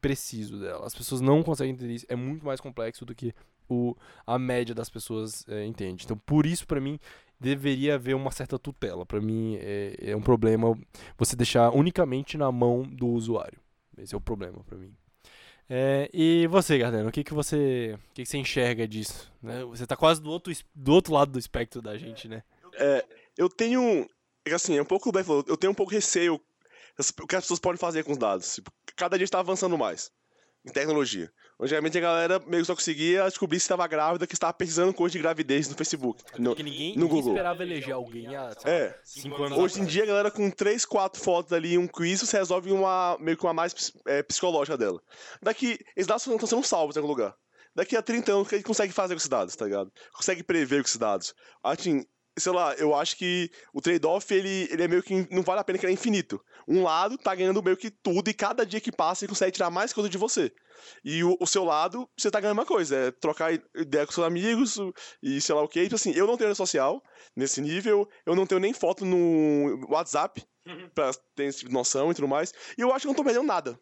[0.00, 0.86] preciso dela.
[0.86, 2.06] As pessoas não conseguem entender isso.
[2.08, 3.32] É muito mais complexo do que
[3.68, 6.04] o, a média das pessoas é, entende.
[6.04, 6.98] Então, por isso, pra mim,
[7.42, 9.04] deveria haver uma certa tutela.
[9.04, 10.78] Pra mim, é, é um problema
[11.18, 13.58] você deixar unicamente na mão do usuário.
[13.98, 14.94] Esse é o problema pra mim.
[15.68, 19.32] É, e você, Gardeno, o que, que você o que, que você enxerga disso?
[19.42, 19.64] né?
[19.64, 22.42] Você tá quase do outro, do outro lado do espectro da gente, né?
[22.74, 23.04] É,
[23.36, 24.06] eu tenho.
[24.44, 25.10] é Assim, é um pouco.
[25.46, 28.54] Eu tenho um pouco receio o que as pessoas podem fazer com os dados.
[28.54, 30.10] Tipo, cada dia está avançando mais
[30.64, 31.30] em tecnologia.
[31.60, 35.12] Antigamente a galera meio que só conseguia descobrir se estava grávida, que estava pesquisando coisa
[35.12, 36.22] de gravidez no Facebook.
[36.38, 37.32] No- Porque ninguém, no ninguém Google.
[37.32, 38.98] esperava eleger alguém há sei É.
[39.04, 42.20] cinco anos Hoje em dia, a galera com 3, 4 fotos ali e um quiz,
[42.20, 45.00] você resolve uma, meio que uma mais é, psicológica dela.
[45.40, 47.34] Daqui, esses dados estão sendo salvos em algum lugar.
[47.74, 49.90] Daqui a 30 anos, o que a gente consegue fazer com esses dados, tá ligado?
[50.12, 51.32] Consegue prever com esses dados.
[51.62, 52.04] Assim,
[52.38, 55.26] sei lá, eu acho que o trade-off, ele, ele é meio que.
[55.30, 56.42] Não vale a pena que ele é infinito.
[56.66, 59.70] Um lado tá ganhando meio que tudo, e cada dia que passa ele consegue tirar
[59.70, 60.52] mais coisa de você.
[61.04, 64.26] E o, o seu lado, você tá ganhando uma coisa, é trocar ideia com seus
[64.26, 64.78] amigos
[65.22, 65.82] e sei lá o que.
[65.82, 67.02] Tipo assim, eu não tenho rede social
[67.36, 70.42] nesse nível, eu não tenho nem foto no WhatsApp,
[70.94, 72.52] pra ter esse tipo de noção e tudo mais.
[72.76, 73.78] E eu acho que eu não tô perdendo nada.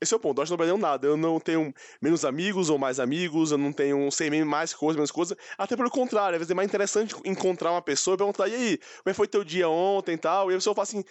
[0.00, 1.06] Esse é o ponto, eu acho que não tô perdendo nada.
[1.06, 5.10] Eu não tenho menos amigos ou mais amigos, eu não tenho, sei mais coisa, menos
[5.10, 5.36] coisa.
[5.58, 8.78] Até pelo contrário, às vezes é mais interessante encontrar uma pessoa e perguntar, e aí,
[8.78, 10.50] como é foi teu dia ontem e tal?
[10.50, 11.04] E a pessoa fala assim,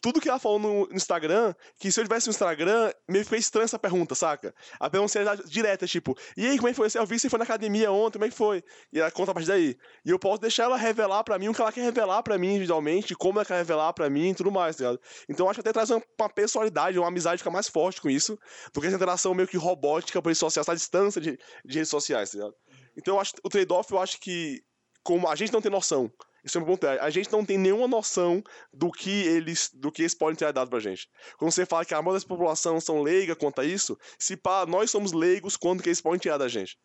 [0.00, 3.38] tudo que ela falou no Instagram, que se eu tivesse no Instagram, meio que foi
[3.38, 4.54] estranha essa pergunta, saca?
[4.78, 6.88] A pergunta seria direta, tipo, e aí, como é que foi?
[6.94, 8.62] Eu vi que você foi na academia ontem, como é que foi?
[8.92, 9.76] E ela conta a partir daí.
[10.04, 12.50] E eu posso deixar ela revelar pra mim o que ela quer revelar pra mim
[12.50, 15.00] individualmente, como ela quer revelar pra mim e tudo mais, tá ligado?
[15.28, 18.27] Então acho que até traz uma, uma personalidade, uma amizade fica mais forte com isso,
[18.72, 21.88] do que essa interação meio que robótica por redes sociais, essa distância de, de redes
[21.88, 22.50] sociais, tá?
[22.96, 24.62] Então eu acho o trade-off, eu acho que,
[25.02, 26.10] como a gente não tem noção,
[26.44, 29.92] isso é um ponto, é, a gente não tem nenhuma noção do que eles, do
[29.92, 31.08] que eles podem ter dado pra gente.
[31.36, 34.64] Quando você fala que a maioria da população são leiga quanto a isso, se pá,
[34.66, 36.78] nós somos leigos quanto que eles podem tirar da gente.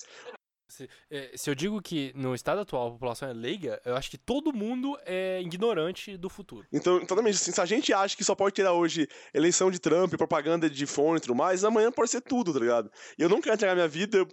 [0.68, 4.10] Se, é, se eu digo que no estado atual a população é leiga, eu acho
[4.10, 6.66] que todo mundo é ignorante do futuro.
[6.72, 10.14] Então, totalmente, assim, se a gente acha que só pode tirar hoje eleição de Trump,
[10.16, 12.92] propaganda de fone e tudo mais, amanhã pode ser tudo, tá ligado?
[13.18, 14.26] E eu não quero entregar minha vida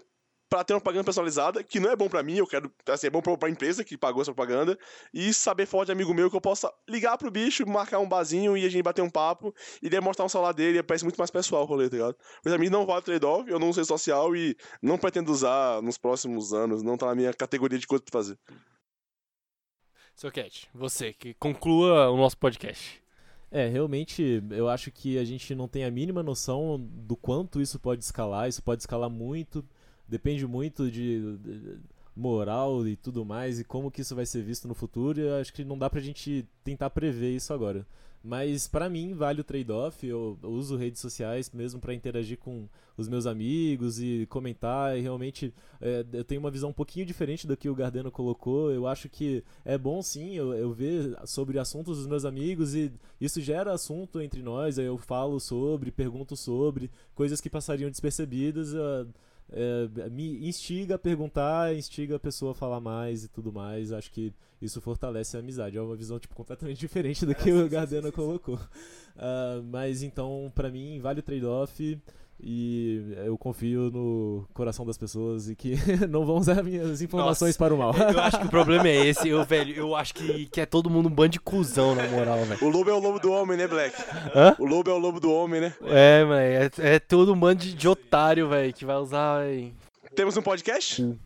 [0.51, 3.11] pra ter uma propaganda personalizada, que não é bom pra mim, eu quero, assim, é
[3.11, 4.77] bom pra, pra empresa que pagou essa propaganda,
[5.15, 8.57] e saber falar de amigo meu que eu possa ligar pro bicho, marcar um barzinho
[8.57, 11.63] e a gente bater um papo, e demonstrar um celular dele, parece muito mais pessoal
[11.63, 12.17] o rolê, tá ligado?
[12.45, 15.81] Mas a mim não vale trade-off, eu não uso rede social e não pretendo usar
[15.83, 18.37] nos próximos anos, não tá na minha categoria de coisa pra fazer.
[20.17, 23.01] Seu Cat, você, que conclua o nosso podcast.
[23.53, 27.81] É, realmente, eu acho que a gente não tem a mínima noção do quanto isso
[27.81, 28.49] pode escalar.
[28.49, 29.65] Isso pode escalar muito,
[30.11, 31.79] depende muito de, de
[32.15, 35.21] moral e tudo mais, e como que isso vai ser visto no futuro.
[35.21, 37.87] Eu acho que não dá pra gente tentar prever isso agora.
[38.23, 40.07] Mas pra mim vale o trade-off.
[40.07, 44.99] Eu, eu uso redes sociais mesmo pra interagir com os meus amigos e comentar.
[44.99, 48.71] E realmente é, eu tenho uma visão um pouquinho diferente do que o Gardeno colocou.
[48.71, 52.93] Eu acho que é bom sim eu, eu ver sobre assuntos dos meus amigos e
[53.19, 54.79] isso gera assunto entre nós.
[54.79, 58.75] Aí eu falo sobre, pergunto sobre coisas que passariam despercebidas.
[58.75, 59.07] ah,
[59.53, 63.93] é, me instiga a perguntar, instiga a pessoa a falar mais e tudo mais.
[63.93, 65.77] Acho que isso fortalece a amizade.
[65.77, 68.59] É uma visão tipo, completamente diferente do que o Gardena colocou.
[69.17, 71.99] Ah, mas então, pra mim, vale o trade-off.
[72.43, 75.75] E eu confio no coração das pessoas e que
[76.09, 77.95] não vão usar minhas informações Nossa, para o mal.
[77.95, 79.75] Eu acho que o problema é esse, eu, velho.
[79.75, 82.65] Eu acho que, que é todo mundo um bando de cuzão, na moral, velho.
[82.65, 83.95] O lobo é o lobo do homem, né, Black?
[84.35, 84.57] Hã?
[84.59, 85.75] O lobo é o lobo do homem, né?
[85.83, 89.41] É, mano, é, é todo um bando de, de otário, velho, que vai usar.
[89.41, 89.73] véi.
[90.15, 91.17] Temos um podcast?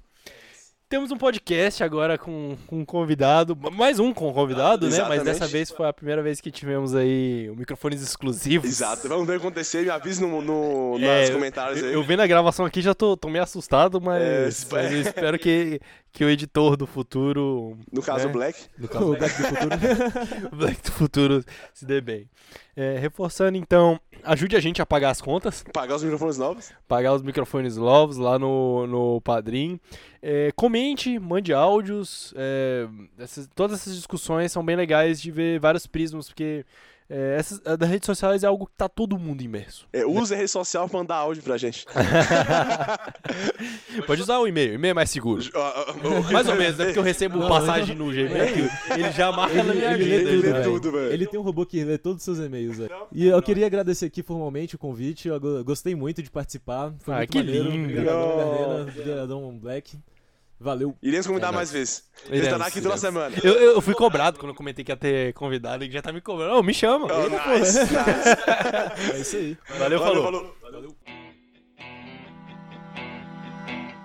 [0.95, 5.03] Temos um podcast agora com, com um convidado, mais um com convidado, né?
[5.09, 8.71] Mas dessa vez foi a primeira vez que tivemos aí microfones exclusivos.
[8.71, 11.95] Exato, vamos ver o que acontecer, me avise no, no, É, nos comentários Eu, aí.
[11.95, 15.37] eu vendo a gravação aqui já tô, tô meio assustado, mas, É, mas eu espero
[15.37, 15.81] que,
[16.15, 18.31] que o editor do futuro, No caso, né?
[18.31, 18.59] o Black.
[18.79, 20.49] no caso, o Black do futuro.
[20.53, 21.45] o Black do futuro,
[21.75, 22.31] se dê bem.
[22.77, 26.73] É, reforçando então, ajude a gente a pagar as contas, Pagar os microfones novos.
[26.89, 29.79] pagar os microfones novos lá no, no Padrim.
[30.23, 32.33] É, comente, mande áudios.
[32.37, 32.87] é,
[33.19, 36.65] essas- todas essas discussões são bem legais de ver vários prismas, porque
[37.09, 39.87] é, essas, a das redes sociais é algo que tá todo mundo imerso.
[39.93, 41.85] É, use a rede social pra mandar áudio pra gente.
[44.07, 45.43] Pode usar o e-mail, o e-mail é mais seguro.
[46.33, 46.87] Mais ou menos, né?
[46.87, 50.17] Porque eu recebo Não, passagem no Gmail, ele já marca na Ele, minha ele lê
[50.17, 50.31] agenda.
[50.31, 50.65] tudo, lê velho.
[50.65, 51.13] tudo, velho.
[51.13, 52.91] Ele tem um robô que lê todos os seus e-mails, velho.
[53.13, 55.29] E eu queria agradecer aqui formalmente o convite.
[55.29, 56.93] Eu go- gostei muito de participar.
[57.01, 57.71] Foi Ah, muito que maneiro.
[57.71, 57.85] lindo.
[57.91, 58.81] Obrigadão, Oh.
[58.83, 59.99] Obrigadão, Black.
[60.59, 60.97] Valeu.
[61.03, 62.05] Iremos convidar É mais vezes.
[62.27, 63.35] Ele Iremos, estará aqui toda semana.
[63.43, 66.21] Eu, eu fui cobrado quando eu comentei que ia ter convidado, ele já tá me
[66.21, 66.57] cobrando.
[66.57, 67.09] Ô, me chama.
[67.13, 67.89] Oh, nice, nice.
[69.15, 69.59] É isso aí.
[69.79, 70.55] Valeu, falou.
[70.61, 70.97] falou.